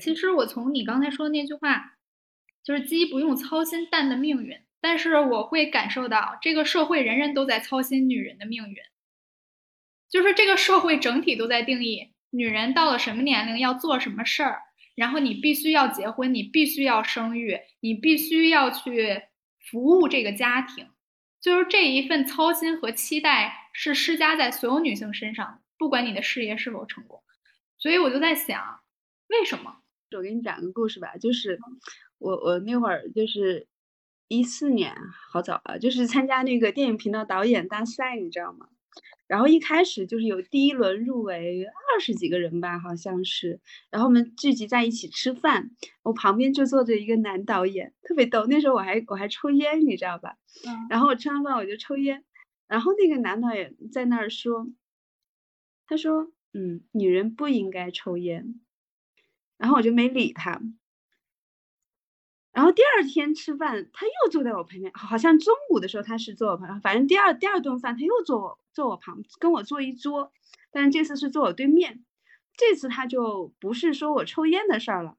[0.00, 1.96] 其实我从你刚才说的那句话，
[2.64, 8.76] 就是鸡不用操心蛋的命运，但是我会感受到这个社会人人都在操心女人的命运。
[10.08, 14.60] 就是这个社会整体都在定义女人到了什么年龄要做什么事儿，
[14.94, 19.22] 然后你必须要结婚，你必须要生育，你必须要去
[19.70, 20.86] 服务这个家庭。
[21.40, 27.22] 就是这一份操心和期待是施加在所有女性身上，不管你的事业是否成功。
[27.78, 28.80] 所以我就在想，
[29.28, 29.81] 为什么？
[30.16, 31.58] 我给你讲个故事吧，就是
[32.18, 33.66] 我我那会儿就是
[34.28, 34.94] 一四年，
[35.30, 38.68] 好早啊，就是参加那个电影频道导演大赛，你知道吗？
[39.26, 43.60] 然后一开始就是有第一轮入围二十几个人吧，好像是。
[43.90, 45.70] 然后我们聚集在一起吃饭，
[46.02, 48.44] 我旁边就坐着一个男导演，特别逗。
[48.46, 50.36] 那时候我还我还抽烟，你知道吧？
[50.66, 50.86] 嗯。
[50.90, 52.24] 然后我吃完饭我就抽烟，
[52.68, 54.66] 然后那个男导演在那儿说，
[55.86, 58.60] 他说：“嗯，女人不应该抽烟。”
[59.62, 60.60] 然后我就没理他。
[62.50, 70.32] 然后第二天吃饭，他又坐在我旁边，好像中午的时候他是坐我旁边，反正第二第二顿饭他又坐我坐我旁，跟我坐一桌，
[70.72, 72.04] 但是这次是坐我对面，
[72.56, 75.16] 这次他就不是说我抽烟的事儿了，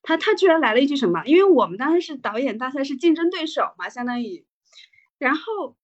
[0.00, 1.22] 他他居然来了一句什么？
[1.26, 4.46] 因为我们当时是导演大赛是竞争对手嘛，相当于，
[5.18, 5.76] 然后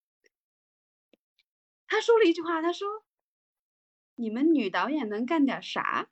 [1.87, 2.89] 他说了一句话，他说
[4.17, 6.09] ：“你们女导演能干点啥？”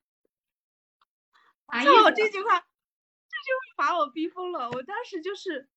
[1.69, 2.67] 操，这句话。
[3.29, 4.71] 这句话把我逼疯了。
[4.71, 5.69] 我当时就是，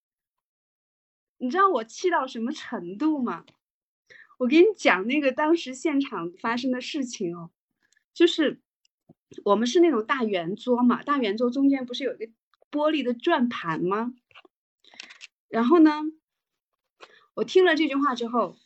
[1.37, 3.45] 你知道我气到什么程度吗？
[4.37, 7.51] 我给你讲那个当时现场发生的事情哦，
[8.13, 8.61] 就是
[9.43, 12.27] 我们是那种大圆桌嘛，大圆桌中间不是有一个
[12.71, 14.13] 玻璃的转盘吗？
[15.49, 16.03] 然后呢，
[17.33, 18.57] 我听了这句话之后，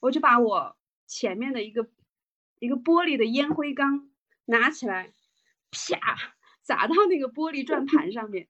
[0.00, 1.88] 我就把我前面的一个
[2.58, 4.10] 一个玻璃的烟灰缸
[4.46, 5.12] 拿起来，
[5.70, 6.31] 啪。
[6.62, 8.46] 砸到那个玻璃转盘上面，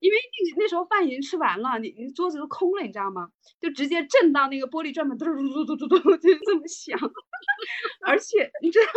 [0.00, 0.16] 因为
[0.56, 3.28] 那那时候饭已经吃完了，你你桌子都空了，你知道吗？
[3.60, 6.98] 就直接震到那个玻璃转盘，嘟嘟嘟嘟嘟嘟，就是这么响。
[8.06, 8.92] 而且你知道吗？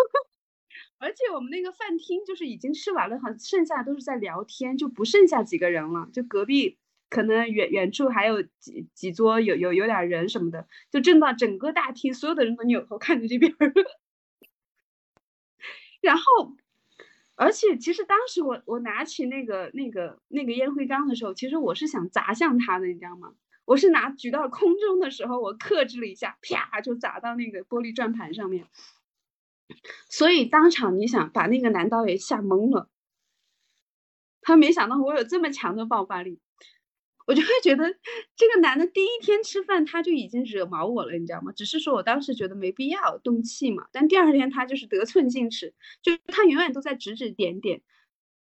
[1.00, 6.10] 而且我们那个饭厅就是已经吃完了，好剩下都是在聊天，就不剩下几个人了。
[6.14, 6.78] 就隔壁
[7.10, 13.54] 可能远远处还有几几桌有有有点人什么的，就震到整个大厅所有的人都扭头看着这边。
[16.02, 16.24] 然后。
[17.36, 23.34] 而且其实当时我我拿起那个那个那个烟灰缸的时候，其实我是想砸向他的，你知道吗？
[23.66, 28.68] 我是拿举到空中的时候，我克制了一下，啪就砸到那个玻璃转盘上面。
[30.08, 32.90] 所以当场你想把那个男导演吓懵了，
[34.42, 36.40] 他没想到我有这么强的爆发力，
[37.26, 37.84] 我就会觉得
[38.36, 41.52] 这个男的第一天吃饭他就已经惹毛我了，你知道吗？
[41.56, 47.82] 只是说我当时觉得没必要动气嘛，但第二天他就是得寸进尺，就他永远都在指指点点，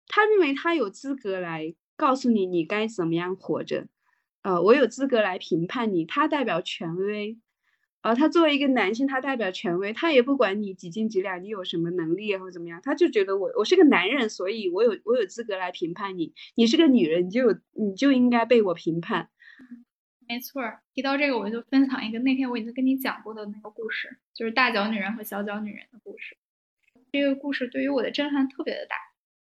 [0.06, 3.88] 他认为他有资格来告诉你你该怎么样活着，
[4.42, 7.38] 呃，我有资格来评判你，他代表权威。
[8.02, 16.32] 呃，他作为一个男性，他代表权威，他也不管你几斤几两，你有什么能力或者怎么样，他就觉得我我是个男人，所以我有我有资格来评判你。
[16.54, 19.28] 你是个女人，你就有你就应该被我评判。
[20.26, 20.62] 没错，
[20.94, 26.38] 提到这个，我就分享一个那天我已经跟你讲过的那个故事，就是大脚女人和小脚女人的故事。
[27.12, 28.96] 这个故事对于我的震撼特别的大，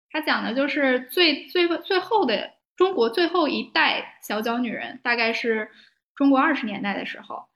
[0.09, 5.69] 它讲的就是最最最后的中国最后一代小脚女人，大概是
[6.15, 7.48] 中国二十年代的时候。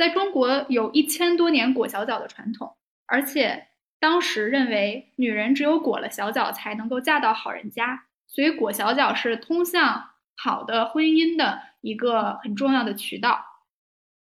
[0.00, 2.74] 在中国有一千多年裹小脚的传统，
[3.04, 3.66] 而且
[3.98, 13.44] 当时认为女人只有裹了小脚才能够嫁到好人家，所以裹小脚是通向好的婚姻的一个很重要的渠道。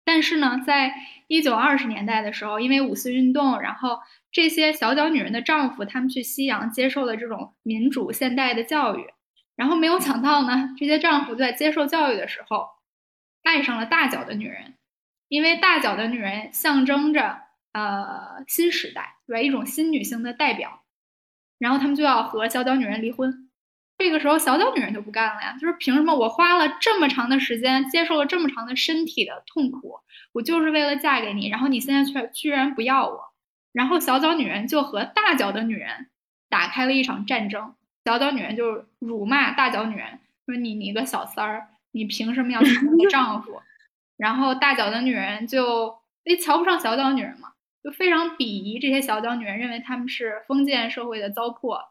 [0.04, 0.94] 但是呢，在
[1.28, 4.00] 一九二十年代的时候，因为五四运动，然后
[4.34, 9.14] 这些小脚女人的丈夫他们去西洋接受了这种民主现代的教育，
[9.56, 12.68] 然后没有想到呢，这些丈夫在接受教育的时候
[13.44, 14.73] 爱上了大脚的女人。
[15.34, 17.40] 因为大脚的女人象征着
[17.72, 19.42] 呃新时代，对吧？
[19.42, 20.84] 一种新女性的代表，
[21.58, 23.50] 然后他们就要和小脚女人离婚。
[23.98, 30.02] 这个时候，小脚女人就不干了呀，就是凭什么我花了这么长的时间，接受了这么长的身体的痛苦，
[30.34, 33.34] 我就是为了嫁给你，然后你现在却居然不要我？
[33.72, 36.12] 然后小脚女人就和大脚的女人
[36.48, 37.74] 打开了一场战争。
[38.06, 43.60] 小脚女人就辱骂大脚女人，说你你个小三儿，你凭什么要抢我丈夫？
[44.18, 47.54] 然后大脚的女人就诶瞧不上小脚女人嘛，
[47.84, 51.90] 就非常鄙夷这些小脚女人，认为她们是封建社会的糟粕。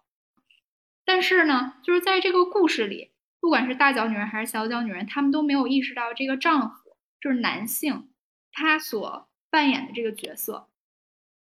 [1.05, 3.11] 但是呢，就是在这个故事里，
[3.41, 8.09] 不管是大脚女人还是小脚女人，她们都没有意识到这个丈夫就是男性，
[8.53, 10.69] 他所扮演的这个角色，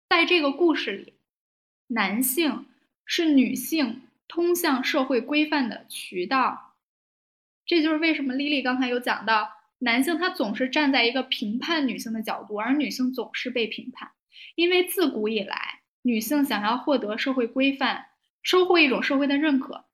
[0.09, 1.13] 在这个故事里，
[1.87, 2.65] 男性
[3.05, 6.73] 是女性通向社会规范的渠道。
[7.65, 9.51] 这就是为什么莉莉刚才有讲到。
[9.85, 14.09] 男性他总是站在一个评判女性的角度，而女性总是被评判，
[14.55, 18.07] 因为自古以来，女性想要获得社会规范，
[18.41, 19.85] 收获一种社会的认可，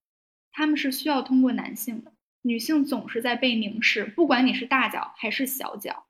[0.54, 2.14] 他们是需要通过男性的。
[2.44, 6.06] 女性总是在被凝视，不管你是大脚还是小脚。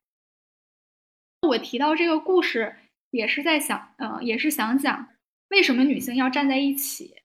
[1.41, 2.75] 我提到这个故事，
[3.09, 5.07] 也是在想，嗯，也是想讲
[5.49, 7.15] 为什么女性要站在一起，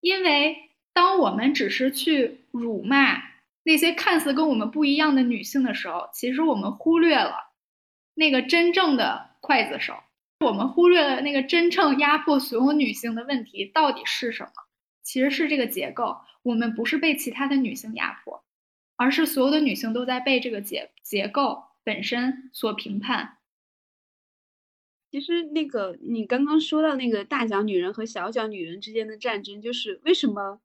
[0.00, 3.35] 因为当我们只是去辱骂。
[3.66, 7.52] 那些看似跟我们不一样的女性的时候，其实我们忽略了
[8.14, 9.94] 那个真正的刽子手，
[10.38, 14.50] 我们忽略了那个真正压迫所有女性的问题到底是什么？
[15.02, 16.18] 其实是这个结构。
[16.44, 18.44] 我们不是被其他的女性压迫，
[18.94, 23.38] 而是所有的女性都在被这个结结构本身所评判。
[25.10, 30.60] 其实，那个你刚刚说到那个大脚女人和小脚女人之间的战争，就是为什么？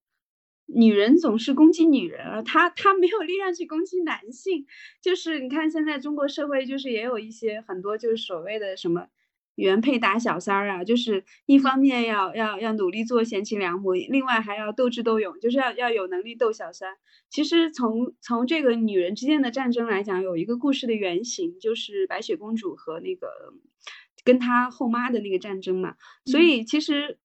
[0.73, 4.65] 女人总是攻击女人，而她她没有力量去攻击男性。
[5.01, 9.07] 就是你看现在中国社会，就是也有一些很多就是所谓的什么
[9.55, 16.95] 原配打小三儿啊，就是一方面要要要努力做贤妻良母，另外还要斗智斗勇，就是要要有能力斗小三。
[17.29, 23.27] 其实从从这个女人之间的战争来讲，有一个故事的原型，就是白雪公主和那个
[24.23, 25.95] 跟她后妈的那个战争嘛。
[26.25, 27.17] 所以其实。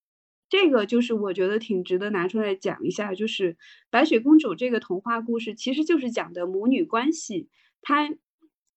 [0.48, 3.56] 这个就是我觉得挺值得拿出来讲一下，就是
[3.90, 7.48] 白雪公主这个童话故事，其实就是讲的母女关系。
[7.82, 8.08] 她，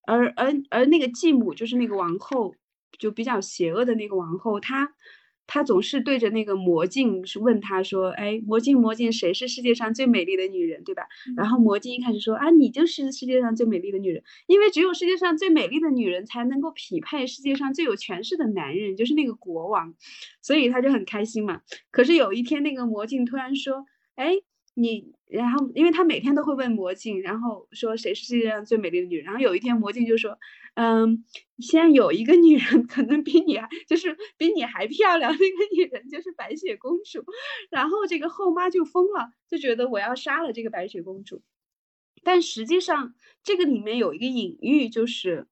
[0.08, 2.56] 而而而那个继母就是那个王后，
[2.98, 4.94] 就比较邪恶的那个王后，她。
[5.52, 19.96] 他总是对着那个魔镜是问他说：“哎，魔镜魔镜，谁是世界上最美丽的女人，对吧？”然后魔镜一开始说：“啊，你就是世界上最美丽的女人，因为只有世界上最美丽的女人才能够匹配世界上最有权势的男人，就是那个国王，
[20.44, 21.62] 所以他就很开心嘛。
[21.90, 24.36] 可是有一天，那个魔镜突然说：“哎。”
[24.76, 29.26] 你，然后，因为他每天都会问魔镜，然后说谁是世界上最美丽的女人。
[29.26, 30.38] 然后有一天魔镜就说，
[30.82, 31.26] 嗯，
[31.58, 37.26] 现在有一个女人可能比你还，就是比你还漂亮，那个女人就是白雪公主。
[37.70, 41.42] 然后这个后妈就疯了，就觉得我要杀了这个白雪公主。
[42.24, 43.14] 但实际上
[43.44, 45.48] 这个里面有一个隐喻，就是。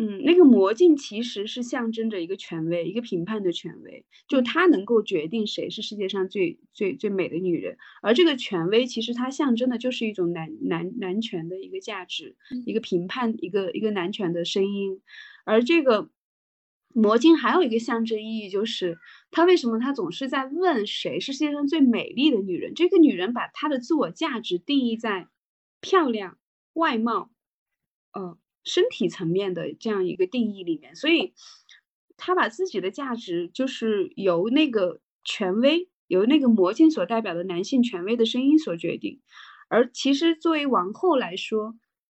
[0.00, 15.00] 嗯，那个魔镜其实是象征着一个权威，一个评判的权威，就它能够决定谁是世界上最最最美的女人，而这个权威其实它象征的就是一种男男男权的一个价值，一个评判，一个一个男权的声音，
[15.44, 16.10] 而这个
[16.94, 18.98] 魔镜还有一个象征意义，就是
[19.32, 22.72] 他为什么他总是在问谁是世界上最美丽的女人？
[22.74, 25.26] 这个女人把她的自我价值定义在
[25.80, 26.38] 漂亮、
[26.74, 27.30] 外貌、
[28.12, 28.38] 呃
[28.68, 31.34] 身体层面的这样一个定义里面，所以
[32.16, 39.20] 她把自己的价值就是由那个权威，由那个魔镜所代表的男性权威的声音所决定。
[39.68, 41.74] 而其实作为王后来说，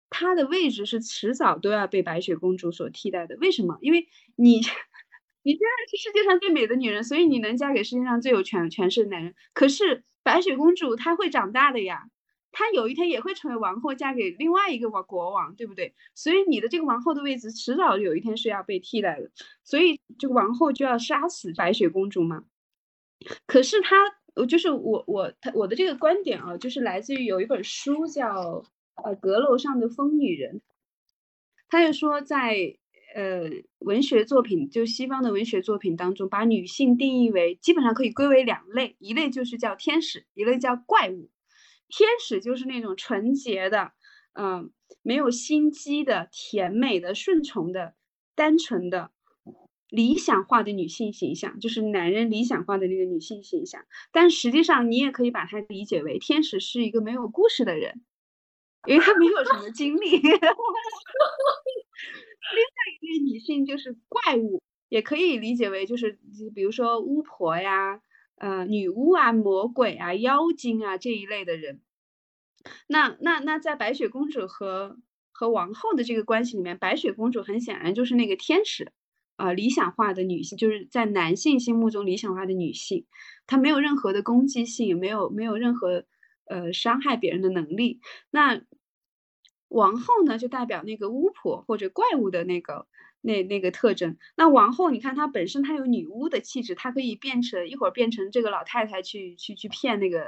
[0.09, 3.37] 她的位置是迟早都要被白雪公主所替代的。
[3.39, 3.77] 为什么？
[3.81, 4.61] 因为你，
[5.41, 9.33] 你现在是世界上最美的女人，所以你能嫁给世界上最有权权势的男人。
[9.53, 12.10] 可是白雪公主她会长大的呀，
[12.51, 15.93] 她有一天也会成为王后，嫁给另外一个王国王，对不对？
[16.15, 19.31] 所以你的这个王后的位置迟早有一天是要被替代的。
[19.63, 22.43] 所以这个王后就要杀死白雪公主嘛？
[23.45, 23.95] 可是她。
[24.33, 28.63] 我就是我我她我的这个观点啊，就是来自于有一本书叫
[29.03, 30.61] 呃阁楼上的疯女人，
[31.67, 32.77] 他就说在
[33.13, 33.49] 呃
[33.79, 41.29] 文学作品就西方的文学作品当中，把女性定义为基本上可以归为两类，一类就是叫天使，一类叫怪物。
[41.91, 43.91] 天使就是那种纯洁的，
[44.33, 44.71] 嗯，
[45.03, 47.93] 没有心机的、甜美的、顺从的、
[48.33, 49.11] 单纯的。
[49.91, 53.83] 理想化的女性形象，就是男人理想化的那个女性形象。
[54.13, 58.01] 但实际上，你也可以把它理解为天使是一个没有故事的人，
[58.87, 60.11] 因为他没有什么经历。
[60.15, 60.39] 另外
[63.01, 66.17] 一类女性就是怪物，也可以理解为就是
[66.55, 68.01] 比如说巫婆呀、
[68.41, 71.81] 呃女巫啊、魔鬼啊、妖精啊这一类的人。
[72.87, 74.97] 那那那在白雪公主和
[75.31, 78.91] 和王后的这个关系里面，白雪公主很显然就是那个天使。
[79.37, 83.07] 啊，理想化的女性就是在男性心目中理想化的女性，
[83.47, 86.05] 她没有任何的攻击性，没有没有任何
[86.45, 88.01] 呃伤害别人的能力。
[88.29, 88.61] 那
[89.67, 92.85] 王后呢，就代表那个巫婆或者怪物的那个
[93.21, 94.17] 那那个特征。
[94.35, 100.25] 那王后，你看她本身她有女巫的气质，她可以变成一会儿变成这个老太太去去去骗那个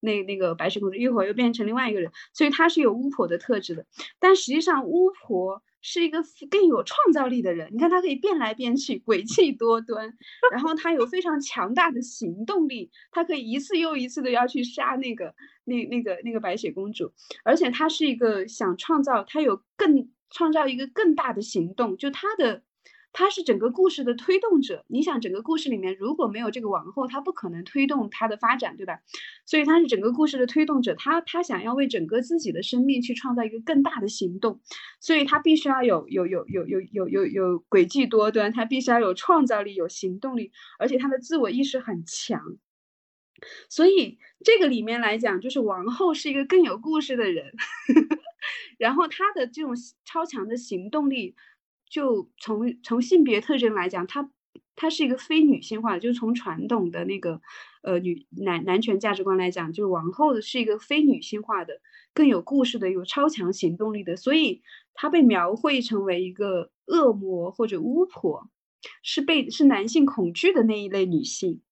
[0.00, 3.86] 那那个白雪公主，一会儿又变成另外一个人，所以她是有巫婆的特质的。
[4.18, 5.62] 但实际上巫婆。
[5.88, 6.18] 是一个
[6.50, 10.12] 更有创造力的人，你看她可以变来变去，诡计多端，
[10.50, 15.32] 然后她有非常强大的行动力，她可以一次又一次的要去杀那个
[15.64, 17.12] 那那个那个白雪公主，
[17.44, 22.62] 而且她是一个想创造，她有更创造一个更大的行动，就他的。
[23.18, 24.84] 他是整个故事的推动者。
[24.88, 29.00] 你想，整个故事里面如果没有这个王后，他不可能推动他的发展，对吧？
[29.46, 30.94] 所以他是整个故事的推动者。
[30.96, 34.60] 他他想要为整个自己的生命去创造一个更大的行动，
[35.00, 42.58] 所以他必须要有有有有有有有有诡计多端，他必须要有创造力、有行动力，而且他的自我意识很强。
[43.70, 47.54] 所以这个里面来讲，就是王后是一个更有故事的人，
[48.76, 49.74] 然后他的这种
[50.04, 51.34] 超强的行动力。
[51.88, 54.28] 就从从性别特征来讲，她
[54.74, 57.40] 她是一个非女性化的，就从传统的那个
[57.84, 61.80] 呃女男男权价值观来讲，就是王后的是一个非女性化的，
[62.12, 64.62] 更有故事的，有超强行动力的，所以
[64.94, 68.50] 她被描绘成为一个恶魔或者巫婆，
[69.04, 71.62] 是被是男性恐惧的那一类女性。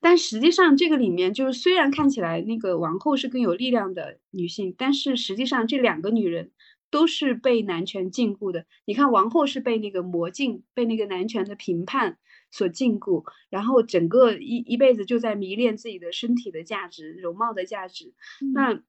[0.00, 6.50] 但实际上，这个里面就是虽然看起来那个王后是更有力量的女性，但是实际上这两个女人。
[6.90, 8.64] 都是被男权禁锢的。
[8.86, 12.16] 你看，王后是被那个魔镜、被那个男权的评判
[12.50, 18.14] 所禁锢，然后整个一一辈子就在迷恋自己的身体的价值、容貌的价值。
[18.54, 18.80] 那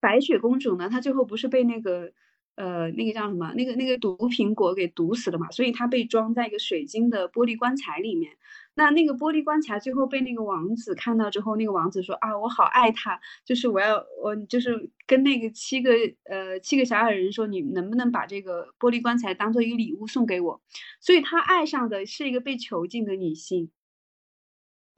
[0.00, 0.88] 白雪公主呢？
[0.90, 2.12] 她最后不是被那个
[2.56, 3.54] 呃那个叫什么？
[3.54, 5.48] 那个那个毒苹果给毒死了嘛？
[5.52, 8.32] 所以她被装在一个水晶的玻璃棺材里面。
[8.74, 15.92] 那那个玻璃棺材最后被那个王子看到之后，那个王子说啊，我好爱他，就是我要我就是跟那个七个
[16.24, 20.62] 呃七个小矮人说，你能不能把这个玻璃棺材当做一个礼物送给我？
[21.00, 23.70] 所以他爱上的是一个被囚禁的女性，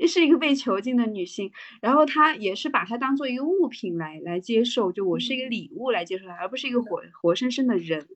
[0.07, 1.51] 是一个被囚禁的女性，
[1.83, 8.07] 然后他也是把它当做一个物品来来接受，就我是一个礼物来接受它，而不是一个活活生生的人。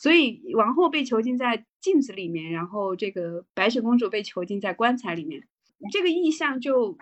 [0.00, 5.46] 所以王后被囚禁在镜子里面，然后这个白雪公主被囚禁在棺材里面，
[5.92, 6.98] 这个意象就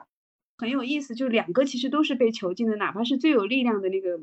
[0.57, 1.15] 很有意思。
[1.15, 4.21] 就两个其实都是被囚禁的，哪怕是最有力量的那个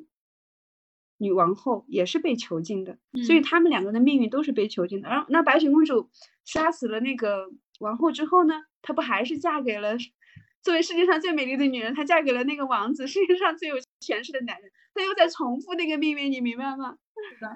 [1.18, 2.98] 女王后也是被囚禁的。
[3.26, 5.10] 所以他们两个的命运都是被囚禁的。
[5.10, 6.10] 然后那白雪公主
[6.46, 7.50] 杀死了那个
[7.80, 9.98] 王后之后呢，她不还是嫁给了
[10.62, 16.98] 作为世界上最美丽的女人，她嫁给了那个王子，世界上最有权势的男人，她又在重复那个命运，你明白吗？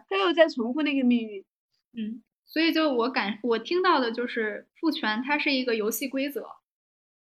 [0.10, 1.44] 他又在重复那个命运，
[1.98, 6.48] 嗯，所以就我感我听到的就是父权，它是一个游戏规则，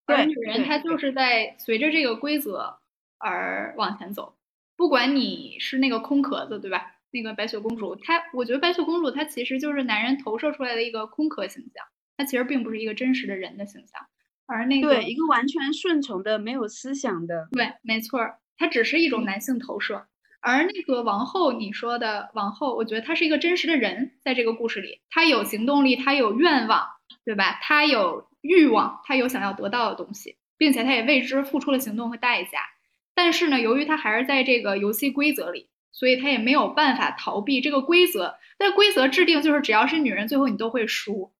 [0.07, 2.79] 而女人她就是在随着这个规则
[3.19, 4.37] 而往前走，
[4.77, 6.97] 不管你是那个空壳子，对吧？
[7.13, 11.85] 那个白雪公主，她我觉得白雪公主她其实就是男人投射出来的一个空壳形象，
[12.17, 14.01] 她其实并不是一个真实的人的形象，
[14.47, 20.07] 而那个对一个完全顺从的、没有思想的，对，没错儿，她只是一种男性投射。
[20.43, 26.87] 而那个王后，你说的王后，我觉得她是一个真实的人，在这个故事里，她有行动力，她有愿望，
[27.25, 27.59] 对吧？
[27.63, 32.69] 她有欲望，她有想要得到的东西，并且她也为之付出了行动和代价。
[33.15, 38.37] 但是呢，由于她还是在这个游戏规则里，所以她也没有办法逃避这个规则。
[38.59, 41.33] 但规则制定就是只要是女人，最后你都会输，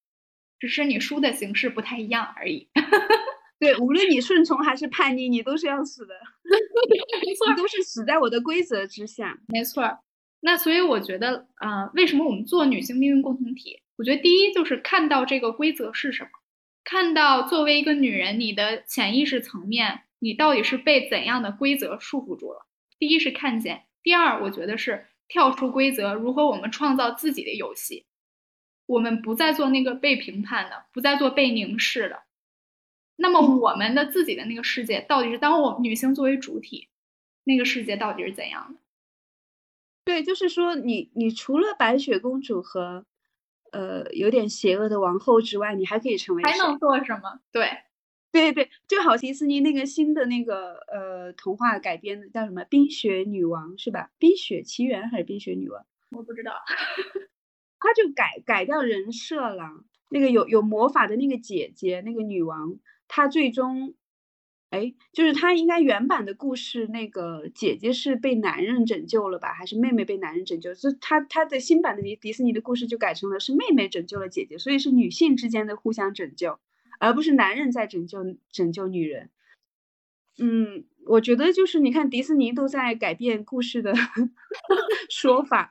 [0.59, 2.71] 只是你输的形式不太一样而已。
[3.61, 6.15] 对，无论你顺从还是叛逆，你都是要死的。
[7.23, 9.39] 没错你都是死在我的规则之下。
[9.49, 10.01] 没错儿，
[10.41, 13.83] 那所以我觉得，啊，为什么我们做女性命运共同体？
[13.97, 16.31] 我觉得第一就是看到这个规则是什么，
[16.85, 22.67] 看到作为一个女人，你的潜意识层面，你到底是被怎样的规则束缚住了？
[22.99, 28.07] 第一是看见，第二我觉得是跳出规则，如何我们创造自己的游戏，
[28.87, 32.23] 我们不再做那个被评判的，不再做被凝视的。
[33.23, 36.89] 那么我们的自己的那个世界，到底是当我们女性作为主体，
[37.45, 38.81] 那个世界到底是怎样的？
[40.07, 43.05] 对，就是说你你除了白雪公主和
[43.73, 47.41] 呃有点邪恶的王后之外，你还可以成为还能做什么？
[47.53, 47.69] 对，
[48.33, 54.07] 对对，就好迪士尼那个新的那个呃童话改编的叫什么《冰雪女王》是吧？
[54.19, 55.83] 《冰雪奇缘》还是《冰雪女王》？
[56.17, 56.53] 我不知道。
[57.79, 59.85] 他就改改掉人设了。
[60.13, 62.77] 那个有有魔法的那个姐姐，那个女王，
[63.13, 63.95] 他最终，
[64.71, 69.53] 哎，就是他应该原版的故事，那个姐姐是被男人拯救了吧？
[69.53, 70.73] 还是妹妹被男人拯救？
[70.75, 76.61] 所以她她的新版的迪迪士尼的故事就改成了是妹妹拯救了姐姐，所以是女性之间的互相拯救，
[77.01, 78.19] 而不是男人在拯救
[78.53, 79.31] 拯救女人。
[80.39, 83.93] 嗯，我觉得就是你看迪士尼都在改变故事的
[85.11, 85.69] 说法，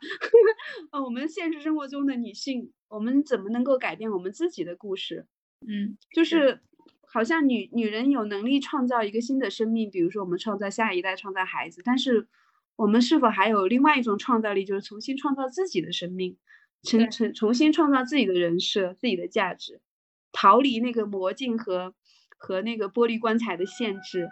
[0.91, 5.25] 呃， 我们现实生活中的女性，我们怎么能够改变我们自己的故事？
[5.65, 6.61] 嗯，就是
[7.11, 12.27] 好像女女人有能力创造一个新的生命，比如说我们创造下一代，创造孩子，但是
[12.75, 16.37] 我们是否还有另外一种创造力，就是重新创造自己的生命，
[16.83, 19.81] 对重重重新创造自己的人设、自己的价值，
[20.31, 21.95] 逃离那个魔镜和
[22.37, 24.29] 和那个玻璃棺材的限制，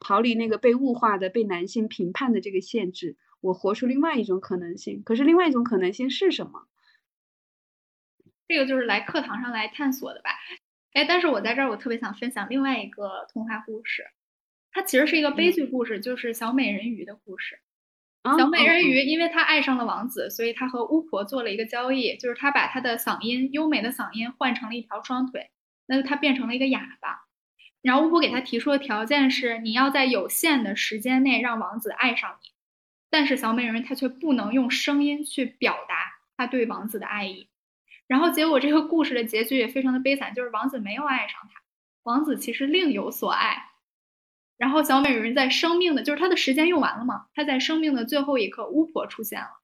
[0.00, 5.02] 逃离那个被物化的、被男性评判的这个限制，我活出另外一种可能性。
[5.04, 6.66] 可是另外一种可能性是什么？
[8.48, 10.30] 这个就是来课堂上来探索的吧。
[10.94, 14.04] 哎，但是我在这儿，我特别想分享另外一个童话故事，
[14.72, 17.58] 它其实是一个悲剧故事，就是小美人鱼的故事。
[18.22, 25.50] 啊小美人哦鱼因为她爱上了王子，所以她和巫婆做了一个交易，就是她把她的嗓音优美的嗓音换成了一条双腿，
[25.86, 27.26] 那她变成了一个哑巴。
[27.80, 32.50] 然后巫婆给她提出的条件是，你要在有限的时间内让王子爱上你，
[33.08, 35.94] 但是小美人鱼她却不能用声音去表达
[36.36, 37.48] 她对王子的爱意。
[38.08, 41.62] 然后结果这个故事的结局也非常的悲惨，就是王子没有爱上她，
[42.02, 43.66] 王子其实另有所爱。
[44.56, 49.60] 然后小美人鱼在生命的，就是她的时间用完了嘛，她在生命的最后一刻，巫婆出现了。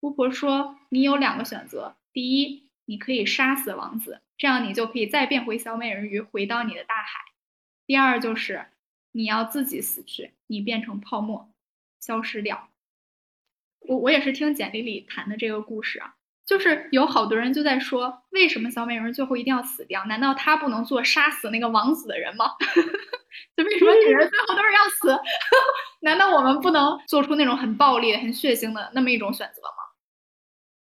[0.00, 7.20] 巫婆说：“你有两个选择，第一，你可以杀死王子，这样你就可以再变回小美人鱼，回到你的大海；
[7.86, 8.66] 第二就是
[9.12, 11.52] 你要自己死去，你变成泡沫，
[12.00, 12.70] 消失掉。”
[13.88, 16.14] 我我也是听简历里谈的这个故事啊，
[16.50, 20.04] 就是有好多人就在说，为什么小美人最后一定要死掉？
[20.06, 22.46] 难道她不能做杀死那个王子的人吗？
[23.56, 25.22] 就为什么女人最后都是要死？
[26.02, 29.68] 难道我们不能做出那种很暴力、很血腥的那么一种选择吗？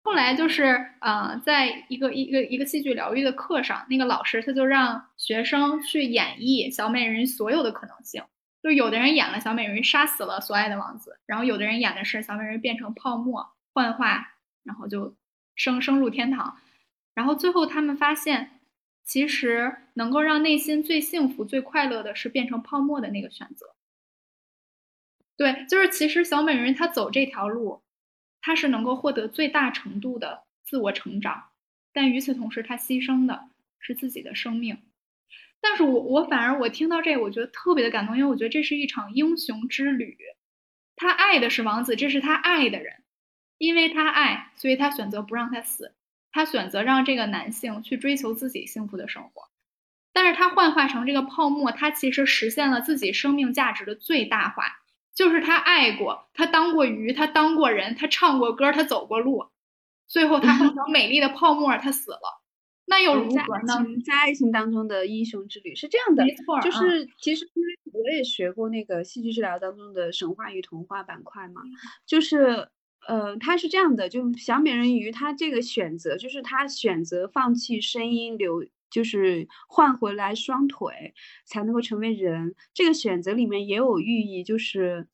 [0.04, 8.22] 后来就是，呃，在一个一个一个戏剧疗愈的课上，那个老师他就让学生去演绎小美人所有的可能性。
[8.62, 15.16] 就有的人演了小美人杀死了所爱的王子，然后有的人演的是小美人变成泡沫幻化，然后就
[15.58, 16.58] 升升入天堂。
[17.12, 18.60] 然后最后他们发现，
[19.04, 23.74] 其实能够让内心最幸福、最快乐的是变成泡沫的那个选择。
[25.36, 27.82] 对，就是其实小美人她走这条路，
[28.40, 31.50] 她是能够获得最大程度的自我成长，
[31.92, 33.48] 但与此同时，她牺牲的
[33.78, 34.78] 是自己的生命。
[35.60, 40.16] 但是我我反而我听到这，我觉得特别的感动，因为我觉得这是一场英雄之旅。
[40.94, 43.02] 她爱的是王子，这是她爱的人，
[43.58, 45.92] 因为他爱，所以他选择不让他死，
[46.32, 49.48] 他选择让这个男性去追求自己幸福的生活。
[50.12, 54.64] 但是他幻化成这个泡沫，他其实实现了自己生命价值的最大化。
[55.14, 59.46] 就是他爱过，他当过鱼，他当过人，他唱过歌，他走过路，
[60.06, 62.40] 最后他换成 美丽的泡沫，他死了，
[62.86, 63.74] 那又如在何呢？
[63.74, 71.62] 爱情在爱情当中的英雄之旅是这样的没，错，就嗯是其实因为我也学过那个戏剧治疗当中的神话与童话板块嘛，
[72.06, 72.68] 就是
[73.08, 81.14] 呃，他是这样的，就小美人鱼，她这个选择就是她选择放弃声音，留就是换回来双腿，
[81.46, 82.54] 才能够成为人。
[82.74, 85.08] 这个选择里面也有寓意，就是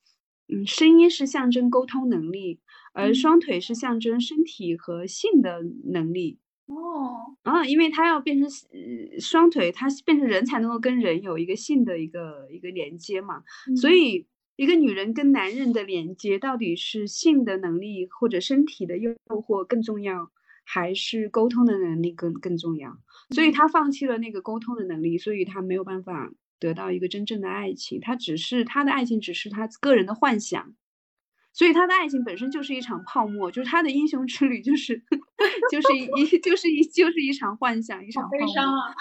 [0.48, 2.60] 嗯，声音是象征沟通能力，
[2.92, 5.60] 而双腿是象征身体和性的
[5.92, 6.38] 能力。
[6.66, 13.42] 哦，啊，因为他要变成呃双腿，他变成人才能够跟人有一个性的一个一个连接嘛，
[13.80, 14.26] 所以
[14.56, 20.30] 一个女人跟男人的连接到底是性的能力或者身体的诱惑更重要，
[20.64, 22.96] 还是沟通的能力更更重要？
[23.30, 30.74] 所以她放弃了那个沟通的能力，所以她没有办法得到一个真正的爱情，她只是她的爱情只是她个人的幻想。
[31.54, 35.00] 所以他的爱情本身就是一场泡沫，就是他的英雄之旅， 就是
[35.70, 38.94] 就是一就是一就是一场幻想，一场悲伤啊。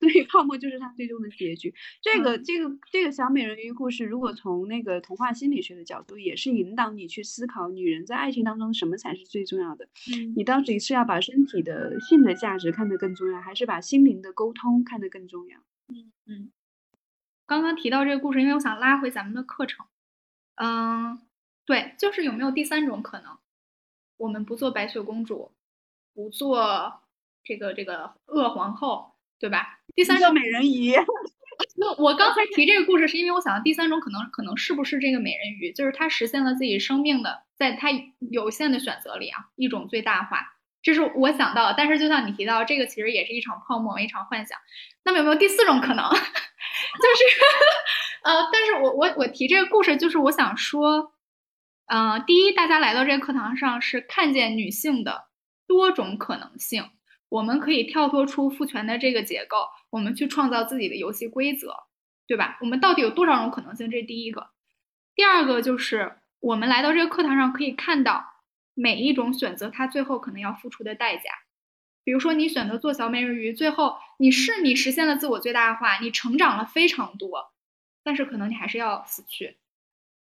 [0.00, 1.74] 对，泡沫就是他最终的结局。
[2.00, 9.84] 这个这个这个小美人鱼故事，如果从那个童话心理学的角度，也是引导你去思考女人在爱情当中什么才是最重要的。
[10.10, 15.58] 嗯，你到底是要把身体的性的价值看得更重要，还是把心灵的沟通看得更重要？
[15.88, 16.50] 嗯嗯。
[17.46, 19.84] 刚刚提到这个故事，因为我想拉回咱们的课程，
[20.54, 21.20] 嗯。
[21.70, 23.38] 对，就是有没有第三种可能，
[24.16, 25.52] 我们不做白雪公主，
[26.12, 27.00] 不做
[27.44, 29.78] 这个这个恶皇后，对吧？
[29.94, 30.96] 第三种美人鱼。
[31.78, 40.38] 那我刚才提这个故事，是因为我想到第三种可能，可能是不是这个美人鱼，就是她实现了自己生命的，在她有限的选择里啊，一种最大化，
[40.82, 41.72] 这是我想到。
[41.72, 44.58] 但是就像你提到，这个其实也是一场泡沫，一场幻想。
[45.04, 46.02] 那么有没有第四种可能？
[46.10, 46.24] 就是
[48.26, 51.12] 呃，但是我我我提这个故事，就是我想说。
[51.90, 55.24] 呃，第一，大家来到这个课堂上是看见女性的
[55.66, 56.88] 多种可能性，
[57.28, 61.74] 我们可以跳脱出父权的这个结构，我们去创造自己的游戏规则，
[62.28, 62.58] 对吧？
[62.60, 63.90] 我们到底有多少种可能性？
[63.90, 64.50] 这是第一个。
[65.16, 68.24] 第二个就是我们来到这个课堂上可以看到
[68.74, 71.22] 每一种选择它最后可能要付出的代价。
[72.04, 77.50] 比如说你选择做小美人鱼，最后你是你实现了自我最大化，你成长了非常多，
[78.04, 79.58] 但是可能你还是要死去。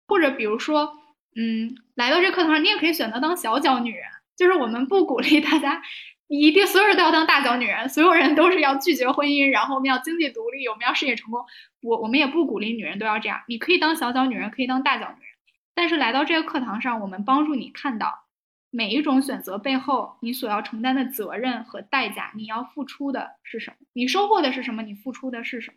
[0.08, 0.98] 或者比如说。
[1.36, 4.04] 嗯，来到这课堂上，你也可以选择当小脚女人。
[4.36, 5.82] 就是我们不鼓励大家
[6.28, 11.46] 一定所有人都要当大脚女人，所有人都是要拒绝婚姻，然后我们要经济独立，我们要事业成功。
[11.82, 13.42] 我我们也不鼓励女人都要这样。
[13.50, 15.34] 你可以当小脚女人，可以当大脚女人。
[15.74, 18.28] 但是来到这个课堂上，我们帮助你看到
[18.70, 23.76] 每一种选择背后你所要承担的责任和代价，你要付出的是什么？
[23.92, 24.84] 你收获的是什么？
[24.84, 25.74] 你付出的是什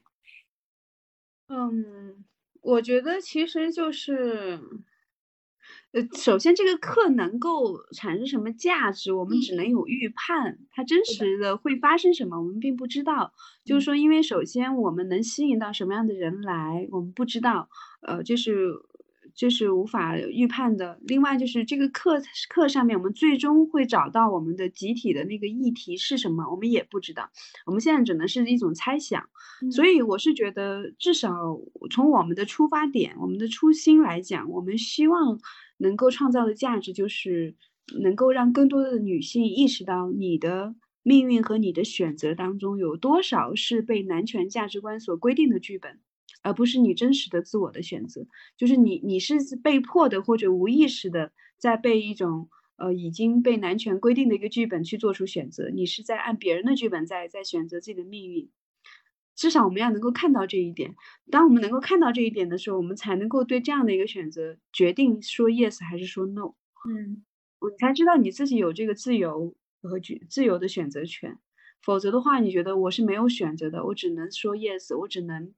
[1.49, 1.57] 么？
[1.57, 2.25] 嗯，
[2.61, 4.61] 我觉得其实就是。
[5.93, 13.33] 呃，首先这个课能够产生什么价值，我们只能有预判，它真实的会发生什么，我们并不知道。
[13.65, 17.69] 就是说，因为首先我们能吸引到什么样的人来，我们不知道，
[18.01, 18.73] 呃，就是
[19.35, 20.99] 这是无法预判的。
[21.03, 27.31] 另外就是这个课课上面，我们最终会找到我们的集体的那个议题是什么，我们也不知道。
[27.67, 29.29] 我们现在只能是一种猜想。
[29.71, 31.31] 所以我是觉得，至少
[31.91, 35.39] 从我们的出发点、我们的初心来讲，我们希望。
[35.79, 37.57] 能够创造的价值就是
[38.03, 45.99] 能够让更多的女性意识到你的命运和你的选择当中有多少是被男权价值观所规定的剧本，
[46.43, 48.27] 而不是你真实的自我的选择。
[48.57, 58.51] 就是你你是被迫的或者无意识的在被一种呃已经被男权规定的一个剧本去做出选择，你是在按别人的剧本在在选择自己的命运。
[59.35, 60.95] 至少我们要能够看到这一点。
[61.31, 66.55] 当我们能够看到这一点的时候，我们才能够对这样的一个选择决定说 yes 还是说 no。
[66.89, 67.25] 嗯，
[67.61, 71.39] 你才知道你自己有这个自由和决自由的选择权。
[71.81, 75.53] 否则的话，你觉得我是没有选择的，我只能说 yes，我只能，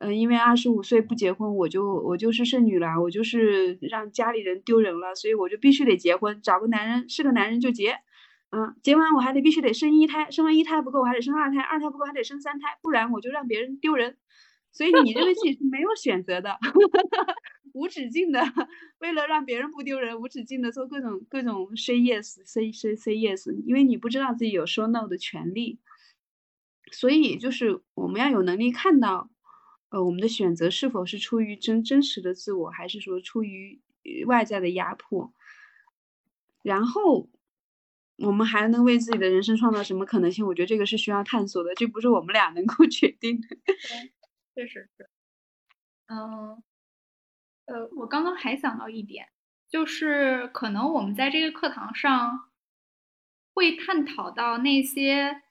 [0.00, 7.98] 嗯，因为二十五岁不结婚，我就我就是剩女了，我就是让家里人丢人了，所以我就必须得结婚，找个男人是个男人就结。
[8.50, 14.16] 嗯，结完我还得必须得生一胎，生完一胎不够，我还得生二胎，二胎不够还得生三胎，不然我就让别人丢人。
[14.70, 16.56] 所以你认为自己是没有选择的，
[17.74, 18.40] 无止境的，
[19.00, 25.80] 为了让别人不丢人，无止境的做各种各种 say yes，say say say yes，因为你不知道自己有说 no 的权利。
[26.90, 29.28] 所以就是我们要有能力看到，
[29.90, 33.80] 呃，我们的选择是否是出于真真实的自我，还是说出于
[34.26, 35.32] 外在的压迫，
[36.62, 37.28] 然后。
[38.20, 40.44] 我们还能为自己的人生创造什么可能性？
[40.44, 43.46] 我觉得这个是需要探索的，这不是我们俩能够 决定的。
[44.56, 45.08] 确实是。
[46.08, 46.60] 嗯，
[47.66, 49.28] 呃，我刚刚还想到一点，
[49.68, 52.50] 就是可能我们在这个课堂上
[53.54, 55.42] 会探讨到那些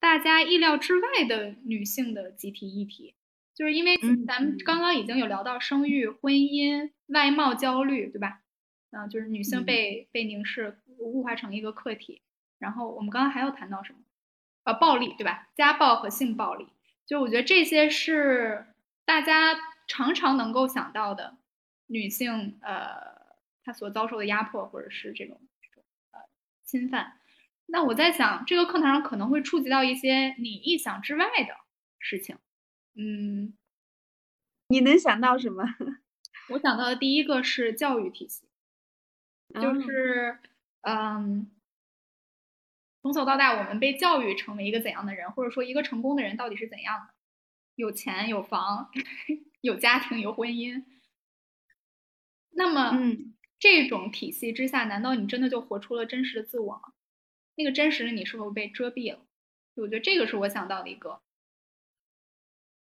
[0.00, 3.14] 大家意料之外的女性的集体议题，
[3.56, 3.96] 就是因为
[4.26, 8.42] 咱们刚刚已经有聊到生育、婚姻、外貌焦虑，对吧？
[8.90, 12.20] 嗯，就是女性被被凝视、物化成一个客体。
[12.58, 13.98] 然后我们刚刚还有谈到什么？
[14.64, 15.48] 呃，暴力，对吧？
[15.54, 16.68] 家暴和性暴力，
[17.06, 18.66] 就我觉得这些是
[19.04, 19.54] 大家
[19.86, 21.38] 常常能够想到的
[21.86, 22.98] 女性，呃，
[23.64, 25.82] 她所遭受的压迫或者是这种这种
[26.12, 26.20] 呃
[26.64, 27.14] 侵犯。
[27.66, 31.54] 那我在想，这个课堂上可能会触及到一些你意想之外的
[31.98, 32.36] 事情。
[32.96, 33.56] 嗯，
[34.68, 35.64] 你能想到什么？
[36.50, 38.48] 我想到的第一个是教育体系，
[39.54, 40.38] 就是
[40.82, 41.50] 嗯，
[43.02, 47.14] 从小到大我们被教育成为一个怎样的人，或者说一个成功的人到底是怎样的？
[47.74, 48.90] 有钱有房，
[49.60, 50.84] 有家庭有婚姻。
[52.50, 52.98] 那么，
[53.58, 56.94] 这种体系之下，难道你真的就活出了真实的自我吗？
[57.56, 59.26] 那个真实的你是否被遮蔽了？
[59.74, 61.20] 我觉得这个是我想到的一个。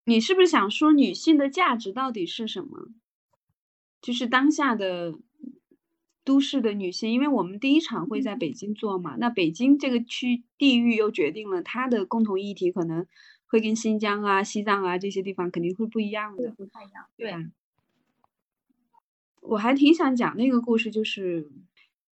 [0.07, 2.87] 你是不是想说女性的价值到底是什么？
[4.01, 5.19] 就是当下的
[6.23, 13.05] 都市的女性，因为我们第一场会在北京做嘛，那北京这个区地域又决定了它的共同议题可能
[13.47, 17.07] 会跟新疆啊、西藏啊这些地方肯定会不一样的，不太一样。
[17.17, 17.33] 对，
[19.41, 21.51] 我还挺想讲那个故事，就是。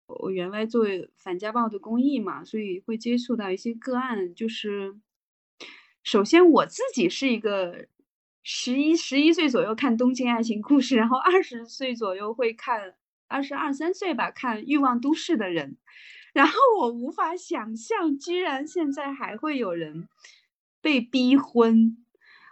[0.07, 0.85] 我原来做
[1.17, 4.35] 反家暴的公益嘛，所以会接触到一些个案。
[4.35, 4.95] 就是
[6.05, 7.87] 首先我自己是一个
[8.43, 12.93] 十一十一岁左右看东京爱情故事，然后二十岁左右会看
[13.27, 15.77] 二十二三岁吧看欲望都市的人，
[16.31, 20.07] 然后我无法想象，居然现在还会有人
[20.79, 21.97] 被逼婚。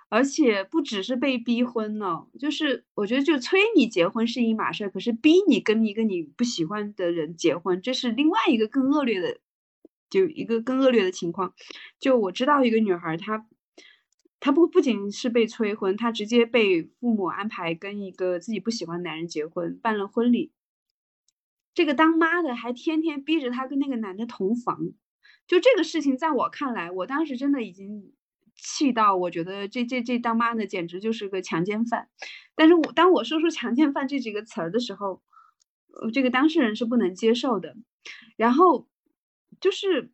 [0.10, 9.40] 而且不只是被逼婚呢，就是我觉得就催你结婚是一码事儿，可是逼你跟一个你不喜欢的人结婚，这是另外一个更恶劣的，
[10.22, 11.54] 就一个更恶劣的情况。
[12.00, 13.48] 就我知道一个女孩，她
[14.40, 20.52] 她不不仅是被催婚，她直接被父母安排跟一个自己不喜欢的男人结婚，办了婚礼。
[21.74, 24.92] 这个当妈的还天天逼着她跟那个男的同房，
[25.48, 28.14] 就这个事情在我看来，我当时真的已经。
[28.56, 32.08] 气到我觉得这这这当妈的简直就是个强奸犯，
[32.56, 35.24] 但是我当我说出强奸犯这几个词儿的时候，
[35.88, 37.76] 呃，这个当事人是不能接受的。
[38.38, 38.88] 然后
[39.64, 40.12] 就是，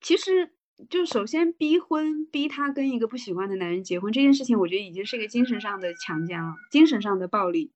[0.00, 0.54] 其实
[0.88, 7.72] 就首先逼婚，逼他跟一个不喜欢的男人结婚这件事情，我觉得已经是一个精神上的强奸了，精神上的暴力。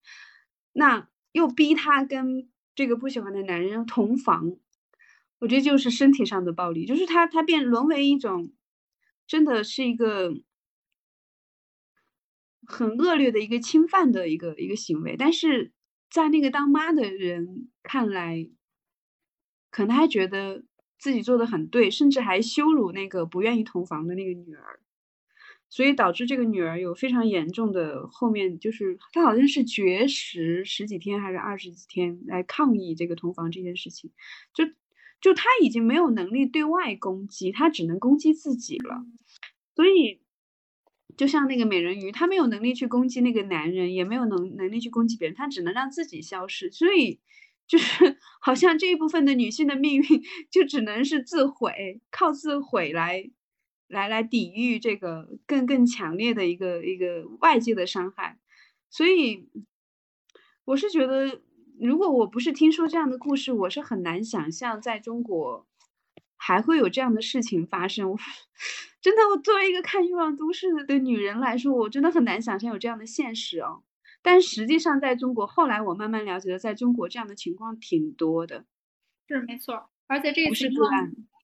[0.72, 4.56] 那又逼他跟这个不喜欢的男人同房，
[5.40, 8.52] 我觉得就是身体上的暴力，就是他他变沦为一种。
[9.26, 10.34] 真的是一个
[12.66, 15.72] 很恶劣的一个侵犯的一个一个行为，但是
[16.10, 18.50] 在那个当妈的人看来，
[19.70, 20.64] 可能还觉得
[20.98, 24.80] 自己做的很对，甚至还羞辱那个不愿意同房的那个女儿，
[25.68, 34.10] 所以导致这个女儿有非常严重的后面，就是她好像是绝食十几天还是二十几天来抗议这个同房这件事情，
[34.54, 34.64] 就。
[35.20, 39.04] 就她已经没有能力对外攻击，她只能攻击自己了。
[39.76, 40.22] 所以，
[41.14, 46.70] 就像那个美人鱼，她没有能力去攻击那个男人，也没有能能力去攻击别人，她只能让自己消失。
[46.70, 47.20] 所以，
[47.70, 53.30] 就是好像这一部分的女性的命运，就只能是自毁，靠自毁来，
[53.86, 58.38] 来来抵御这个更更强烈的一个一个外界的伤害。
[58.90, 59.48] 所以，
[60.64, 61.40] 我是觉得。
[61.82, 65.66] 如果我不是听说这样的故事，我是很难想象在中国
[66.36, 68.14] 还会有这样的事情发生。
[69.00, 73.82] 真的，我作为一个看欲望都市的女人来说，我真的很难想象有这样的现实哦。
[74.22, 78.64] 但实际上，在中国，后来我慢慢了解了，在中国这样的情况挺多的。
[79.28, 80.90] 是没错，而且这个情况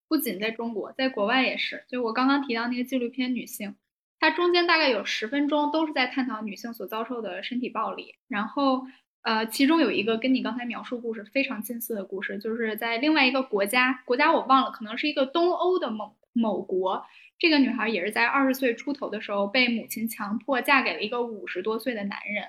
[0.09, 1.85] 不仅在中国，在国外也是。
[1.89, 3.70] 就我刚刚提到那个纪录片《女性》，
[4.18, 8.87] 它中间大概有十分钟都是在探讨女性所遭受的身体暴力，然后。
[9.22, 17.05] 呃，其中有一个跟你刚才描述故事非常近似的故事，就是在另外一个国家，国家我忘了，可能是一个东欧的某某国。
[17.37, 22.45] 这个女孩也是在二十岁出头的时候被母亲强迫嫁给了一个五十多岁的男人，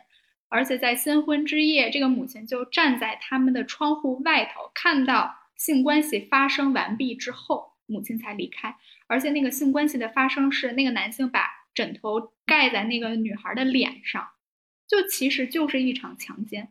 [0.49, 8.75] 而且在新婚之夜，这个母亲就站在他们的窗户外头，看到性关系发生完毕之后，母亲才离开。
[9.07, 14.27] 而且那个性关系的发生是那个男性把枕头盖在那个女孩的脸上。
[14.87, 16.69] 就其实就是一场强奸，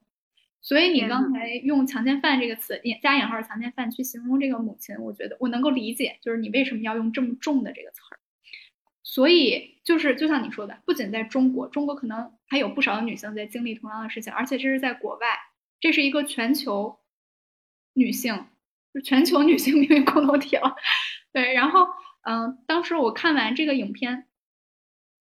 [0.63, 8.17] 所以你刚才用“强奸犯”这个词，加引号“强奸犯”去形容这个母亲，我觉得我能够理解，就是你为什么要用这么重的这个词儿。
[9.09, 15.29] 所以就是就像你说的，不仅在中国，中国可能还有不少女性在经历同样的事情，而且这是在国外，
[15.79, 16.99] 这是一个全球
[17.95, 18.47] 女性，
[18.93, 20.75] 就全球女性命运共同体了。
[21.33, 21.87] 对，然后
[22.23, 24.27] 嗯，当时我看完这个影片。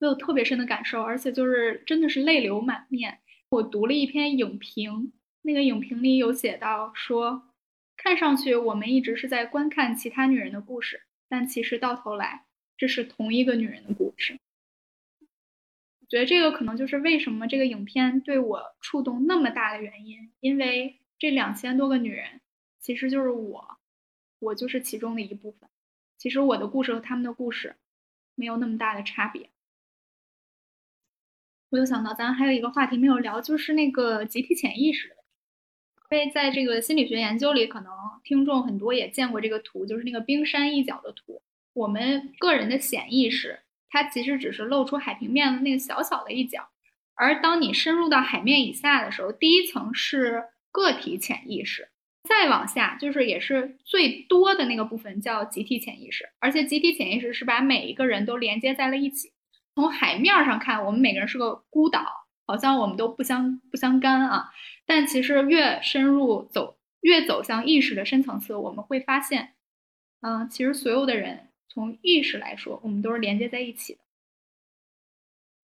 [0.01, 3.19] 我有特别深的感受，而且就是真的是泪流满面。
[3.49, 7.53] 我读了一篇影评，那个影评里有写到说，
[7.95, 12.44] 看上去我们一直是在观看其他女人的故事，但其实到头来，
[12.77, 14.39] 这是同一个女人的故事。
[16.01, 22.41] 我觉得这个可能就是为什么这个影片对我触动那么大的原因，因为这两千多个女人，
[22.79, 23.77] 其实就是我，
[24.39, 25.69] 我就是其中的一部分。
[26.17, 27.75] 其实我的故事和他们的故事，
[28.35, 29.49] 没有那么大的差别。
[31.69, 35.15] 我又想到，咱还有一个话题没有聊，就是那个集体潜意识。
[36.11, 37.91] 因为在这个心理学研究里，可能
[38.23, 41.41] 听众很多也见过这个图，就是那个冰山一角的图。
[41.75, 43.59] 我们个人的潜意识。
[43.87, 46.67] 它其实只是露出海平面的那个小小的一角，
[47.13, 51.87] 而当你深入到海面以下的时候，第一层是个体潜意识，
[52.27, 59.31] 再往下就是也是最多的那个部分叫集体潜意识，而且集体潜意识是把每一个人都连接在了一起。
[59.75, 62.05] 从海面上看，我们每个人是个孤岛，
[62.45, 64.49] 好像我们都不相不相干啊。
[64.85, 69.53] 但其实越深入走，越走向意识的深层次，我们会发现，
[70.19, 71.47] 嗯，其实所有的人。
[71.75, 73.99] 从意识来说，我们都是连接在一起的。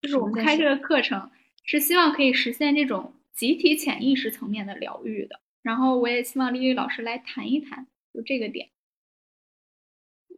[0.02, 1.32] 就是我们开这个课程，
[1.64, 5.40] 是希望可以实现这种集体潜意识层面的疗愈的。
[5.62, 8.72] 然后，我也希望丽丽老师来谈一谈，就这个点。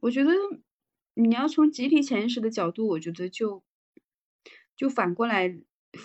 [0.01, 0.32] 我觉得
[1.15, 3.63] 你要从集体潜意识的角度，我觉得就
[4.76, 5.57] 就反过来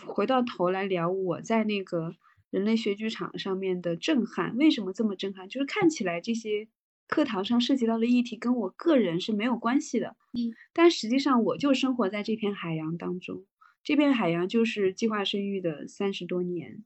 [0.06, 2.16] 回到头来聊我在那个
[2.48, 4.56] 人类学剧场上面的震撼。
[4.56, 5.46] 为什么这么震撼？
[5.46, 6.68] 就是看起来这些。
[7.08, 13.44] 课堂上涉及到的议题跟我个人是没有关系的，嗯，但实际上我就生活在这片海洋当中，
[13.82, 16.84] 这片海洋就是计划生育的三十多年。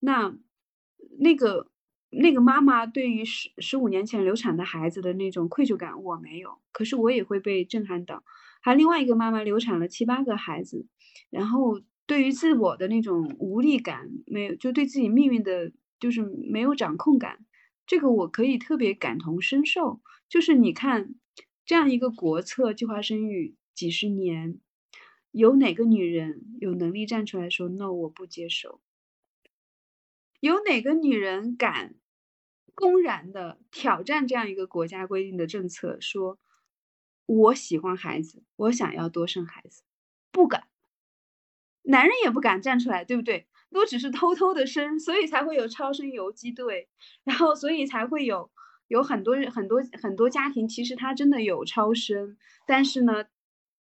[0.00, 0.36] 那
[1.18, 1.70] 那个
[2.10, 8.22] 那个妈妈对于十十五年前流产的孩子的那种愧疚感我没有，可是我也会被震撼到。
[8.60, 10.86] 还有另外一个妈妈流产了七八个孩子，
[11.30, 17.38] 然后对于自我的那种无力感没有，就对自己命运的就是没有掌控感。
[17.86, 21.14] 这个我可以特别感同身受，就是你看
[21.64, 24.60] 这样一个国策计划生育几十年，
[25.30, 27.92] 有哪个女人有能力站出来说 “no”？
[27.92, 28.80] 我不接受。
[30.40, 31.94] 有哪个女人敢
[32.74, 36.38] 公然的挑战这样一个国家规定的政策，说
[37.26, 39.82] 我喜欢孩子，我想要多生孩子？
[40.30, 40.68] 不敢，
[41.82, 43.46] 男人也不敢站出来，对不对？
[43.74, 46.88] 都只是偷偷的生，所以才会有超生游击队，
[47.24, 48.50] 然后所以才会有
[48.88, 53.26] 有很多人很多很多家庭，其实他真的有超生，但是呢，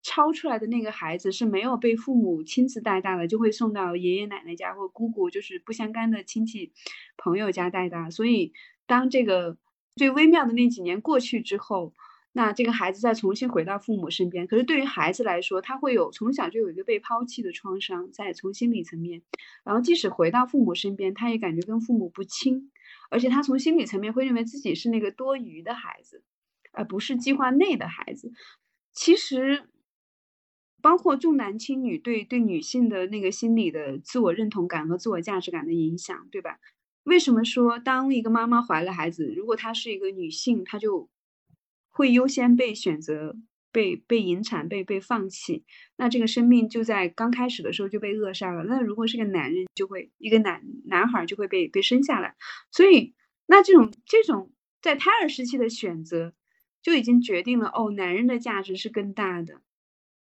[0.01, 6.71] 超出来的那个孩子是没有被父母亲自带大的，就会送到爷爷奶奶家或姑姑，就是不相干的亲戚
[7.17, 8.09] 朋友家带大。
[8.09, 8.53] 所以
[8.87, 9.57] 当这个
[9.95, 11.93] 最微妙的那几年过去之后。
[12.35, 19.21] 那这个孩子再重新回到父母身边，可是对于孩子来说，他会有从小就有一个被抛弃的创伤，在从心理层面，
[19.63, 22.71] 然后即使回到父母身边，他也感觉跟父母不亲，
[23.11, 26.23] 而且他从心理层面会认为自己是那个多余的孩子，
[26.71, 28.31] 而不是计划内的孩子。
[28.91, 29.69] 其实，
[30.81, 36.57] 包括重男轻女对对女性的那个心理的自我认同感和自我价值感的影响，对吧？
[37.03, 41.09] 为什么说当一个妈妈怀了孩子，如果她是一个女性，她就
[41.93, 43.35] 会优先被选择、
[43.71, 45.63] 被被引产、被被放弃，
[45.95, 48.63] 那这个生命就在刚开始的时候就被扼杀了。
[48.63, 52.35] 那如果是个男人，就会一个男男孩就会被被生下来。
[52.71, 53.13] 所以，
[53.45, 56.33] 那这种这种在胎儿时期的选择，
[56.81, 59.61] 就已经决定了哦，男人的价值是更大的，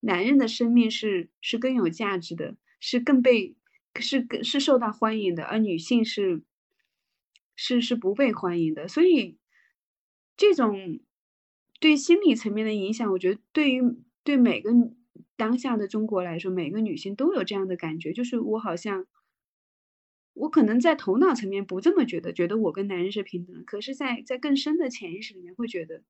[0.01, 3.55] 男人的生命是是更有价值的，是更被
[4.01, 6.43] 是更是受到欢迎的，而女性是
[7.55, 8.87] 是是不被欢迎的。
[8.87, 9.37] 所以，
[10.35, 10.99] 这种。
[11.83, 13.83] 对心理层面的影响，我觉得对于
[14.23, 14.71] 对每个
[15.35, 19.05] 当下的中国来说，每个女性都有这样的感觉，就是我好像，
[20.33, 26.03] 我可能在头脑层面不这么觉得，觉得我跟男人是平等的，可是，在在更深的潜意识里面会觉得，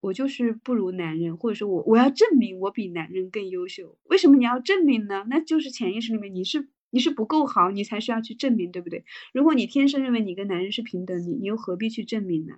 [0.00, 3.96] 我就是不如男人，或者说我我要证明我比男人更优秀。
[4.06, 5.24] 为什么你要证明呢？
[5.30, 9.04] 那就是潜意识里面你是你是不够好，你才需要去证明，对不对？
[9.32, 12.54] 如果你天生认为你跟男人是平等，你你又何必去证明呢？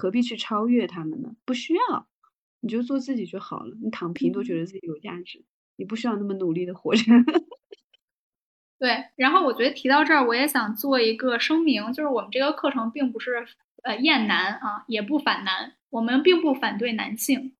[0.00, 1.36] 何必去超越他们呢？
[1.44, 2.08] 不需要，
[2.60, 3.76] 你就做自己就好了。
[3.82, 5.44] 你躺平都觉得自己有价值，
[5.76, 7.02] 你不需要那么努力的活着。
[8.80, 13.46] 对，然后我觉得提到这儿，我也想做一个声明，就是我们这个课程并不是
[13.82, 17.52] 呃厌男啊，也不反男，我们并不反对男性，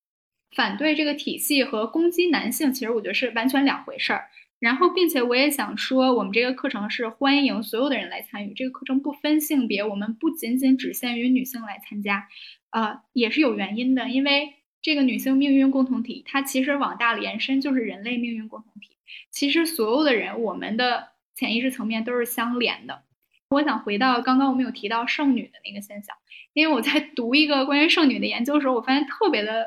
[0.57, 4.31] 反对这个体系和攻击男性，其实我觉得是完全两回事儿。
[4.61, 8.53] 然后，并且我也想说，我们这个课程是欢迎所有的人来参与。
[8.55, 12.29] 这个课程不分性别，我们不仅仅只限于女性来参加，
[12.69, 14.11] 啊，也是有原因的。
[14.11, 18.99] 因为这个女性命运共同体，它其实往大了延伸就是人类命运共同体。
[19.31, 23.03] 其实所有的人，我们的潜意识层面都是相连的。
[23.49, 26.15] 我想回到刚刚我们有提到剩女的那个现象，
[26.53, 29.67] 因为我在读一个关于剩女的研究的时候，我发现特别的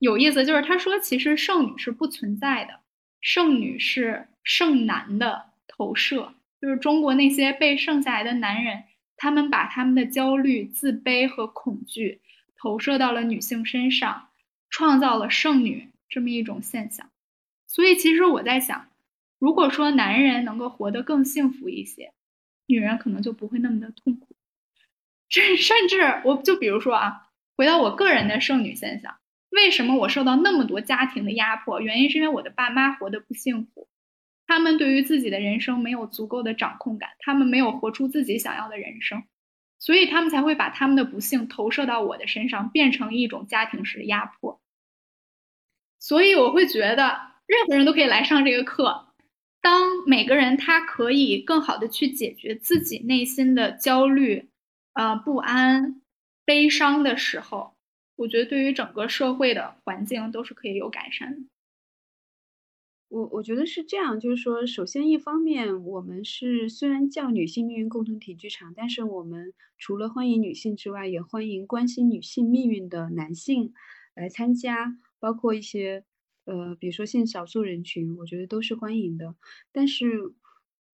[0.00, 2.80] 有意思，就是他说其实剩女是不存在的，
[3.20, 8.84] 剩女是剩男的投射，就是中国那些被剩下来的男人，
[9.16, 12.20] 他们把他们的焦虑、自卑和恐惧
[12.56, 14.28] 投射到了女性身上，
[14.70, 17.10] 创造了剩女这么一种现象。
[17.66, 18.88] 所以其实我在想，
[19.38, 22.12] 如果说男人能够活得更幸福一些。
[22.70, 24.36] 女人可能就不会那么的痛苦，
[25.30, 29.16] 甚 甚至我就比如说啊，回到我个人的剩女现象，
[29.50, 31.80] 为什么我受到那么多家庭的压迫？
[31.80, 33.88] 原因是因为我的爸妈活得不幸福，
[34.46, 39.24] 他们对于自己的人生没有足够的掌控感，他们没有活出自己想要的人生，
[39.78, 44.60] 所以他们才会把他们的不幸投射到我的身上，变成一种家庭式的压迫。
[45.98, 49.06] 所以我会觉得，任何人都可以来上这个课。
[49.60, 54.48] 当每个人他可以更好的去解决自己内心的焦虑、
[54.92, 56.00] 呃不安、
[56.44, 57.74] 悲伤的时候，
[58.18, 61.48] 我觉得对于整个社会的环境都是可以有改善的。
[63.08, 73.72] 我我觉得是这样，就是说，首先一方面，我们是虽然叫女性命运共同体剧场，但是我们除了欢迎女性之外，也欢迎关心女性命运的男性
[74.14, 76.04] 来参加，包括一些。
[76.44, 79.34] 呃，比如说性少数人群，我觉得都是欢迎的。
[79.70, 80.32] 但是，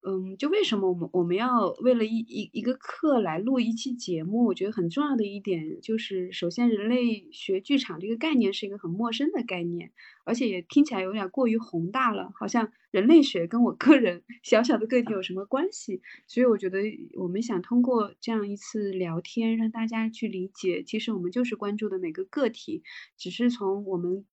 [0.07, 4.45] 嗯，就为什么我们我们要为了一一一个课来录一期节目？
[4.45, 9.91] 我觉得很重要的一点就是，首先，人类学剧场这个概念是一个很陌生的概念，
[10.23, 16.03] 而且也听起来有点过于宏大了，好像人类学跟我个人 小小的个体有什么关系？
[16.27, 16.77] 所以，我觉得
[17.17, 22.83] 我们想通过这样一次聊天，让大家去理解，其实我们就是关注的每个个体，
[23.17, 24.23] 只是从我们。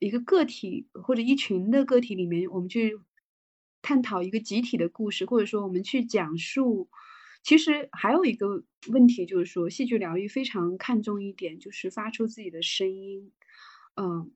[0.00, 3.00] 一个个体或者一群的个体里面，我们去
[3.88, 6.90] 探讨一个集体的故事，或者说我们去讲述。
[7.42, 8.62] 其实还有一个
[8.92, 13.32] 问题就是说，戏剧疗愈非常看重一点，就是发出自己的声音。
[13.96, 14.30] 嗯，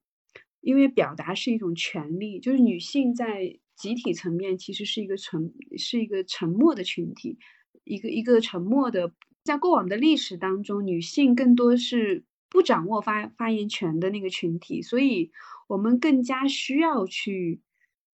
[0.62, 7.36] 因为表达是一种权利，就是女性在集体层面其实是一个沉是一个沉默的群体，
[7.84, 9.12] 一个一个沉默的。
[9.44, 15.30] 在过往的历史当中，女性更多是不掌握发发言权的那个群体，所以。
[15.68, 17.62] 我们更加需要去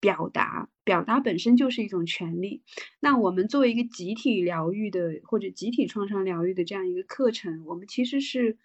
[0.00, 2.62] 表达，表达本身就是一种权利。
[3.00, 8.56] 那我们作为一个集体疗愈的或者集体创伤疗愈的这样一个课程，我们其实是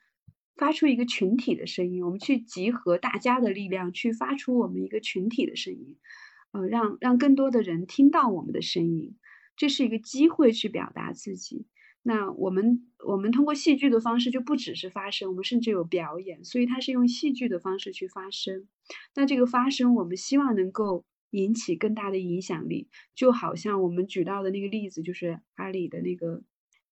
[0.55, 5.97] 发出一个群体的声音，我们去集合大家的力量，去发出我们一个群体的声音，
[6.51, 9.15] 呃，让让更多的人听到我们的声音，
[9.57, 11.65] 这是一个机会去表达自己。
[12.05, 18.67] 那我们我们通过戏剧的方式就不只是发声，我们甚至有表演，所以它是用戏剧的方式去发声。
[19.15, 26.41] 那这个发声，我们希望能够引起更大的影响力，就好像我们举到的那个例子，就是阿里的那个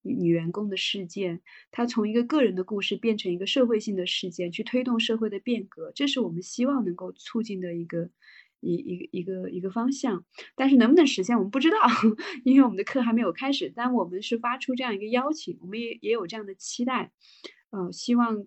[0.01, 1.41] 女女员工的事件，
[1.72, 8.09] 它从一个个人的故事变成一个社会性的事件，去推动社会的变革，这是我们希望能够促进的一个。
[8.63, 10.23] 一一个一个一个方向，
[10.55, 11.77] 但是能不能实现我们不知道，
[12.45, 13.73] 因为我们的课还没有开始。
[13.76, 17.11] 但我们是发出这样一个邀请，我们也也有这样的期待，
[17.72, 18.45] 呃，希望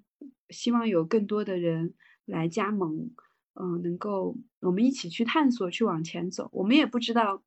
[0.50, 1.94] 希望有更多的人
[2.26, 3.10] 来加盟，
[3.54, 6.48] 嗯，能够我们一起去探索，去往前走。
[6.52, 7.42] 我们也不知道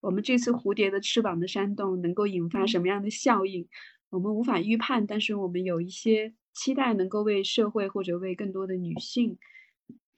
[0.00, 3.66] 我们这次蝴蝶的翅膀的煽动能够引发什么样的效应，
[4.10, 5.06] 我们无法预判。
[5.06, 9.38] 但是我们有一些期待，能够为社会或者为更多的女性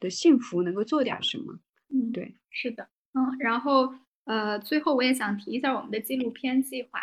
[0.01, 1.61] 的幸福能够做点什么。
[1.89, 3.95] 嗯，对，是的，嗯，然后
[4.25, 7.01] 呃，最后我也想提一下我们的纪录片计划，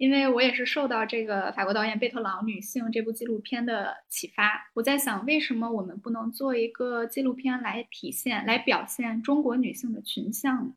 [0.00, 10.72] 因为我也是受到这个法国导演贝特朗《女性》这部纪录片的启发，我在想，为什么我们不能做一个纪录片来体现、来表现中国女性的群像呢？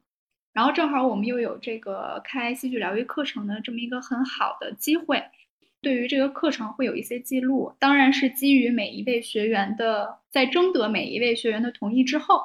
[0.51, 5.23] 然后正好我们又有这个开戏剧疗愈课程的这么一个很好的机会，
[5.81, 12.41] 对于这个课程会有一些记录，当然是基于每一位学员的，在征得每一位学员的同意之后。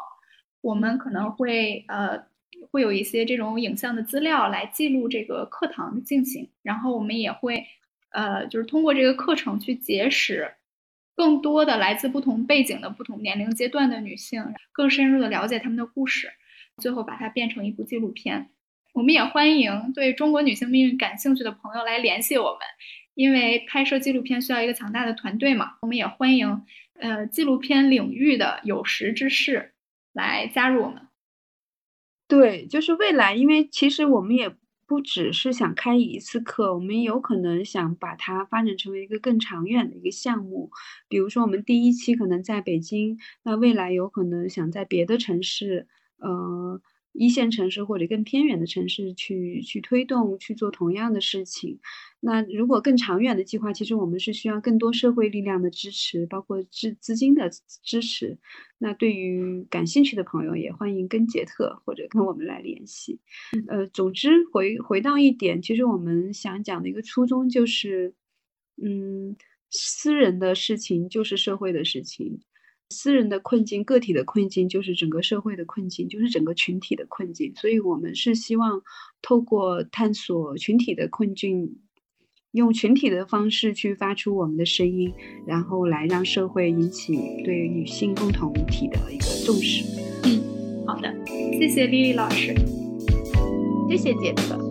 [0.61, 2.25] 我们可能会呃
[2.71, 7.67] 会有一些这种影像的资料来记录这个课堂的进行，然后我们也会
[8.11, 10.55] 呃就是通过这个课程去结识
[11.15, 16.31] 更多的来自不同背景的不同年龄阶段的女性，更深入的了解她们的故事，
[16.77, 18.51] 最后把它变成一部纪录片。
[18.93, 22.61] 我们也欢迎对中国女性命运感兴趣的朋友来联系我们，
[23.15, 25.73] 因为拍摄纪录片需要一个强大的团队嘛。
[25.83, 26.65] 我们也欢迎
[27.01, 29.73] 呃纪录片领域的有识之士。
[30.15, 31.07] 来加入我们，
[32.29, 34.55] 对，就是未来，因为其实我们也
[34.87, 40.71] 不只是想开一次课，我们有可能想把它发展成为一个更长远的一个项目。
[41.09, 45.87] 比如说，我们第一期可能在北京，那未来有可能想在别的城市，
[46.19, 46.79] 呃，
[47.13, 51.81] 一线城市或者更偏远的城市去去推动去做同样的事情。
[52.21, 57.49] 那如果更长远的计划，其实我们是需要更多社会力量的支持，包括资资金的
[57.85, 58.37] 支持。
[58.79, 63.21] 那对于感兴趣的朋友，也欢迎跟杰特或者跟我们来联系。
[63.69, 68.15] 呃，总之回回到一点，其实我们想讲的一个初衷就是，
[68.83, 69.37] 嗯，
[69.71, 72.41] 私人的事情就是社会的事情。
[72.91, 77.55] 私人的困境、个体的困境，就是整个社会的困境，就是整个群体的困境。
[77.55, 78.83] 所以，我们是希望
[79.21, 81.79] 透过探索群体的困境，
[82.53, 85.13] 用群体的方式去发出我们的声音，
[85.47, 89.85] 然后来让社会引起对女性共同体的一个重视。
[90.25, 91.15] 嗯，好的，
[91.59, 92.55] 谢谢丽丽老师，
[93.89, 94.68] 谢谢杰克。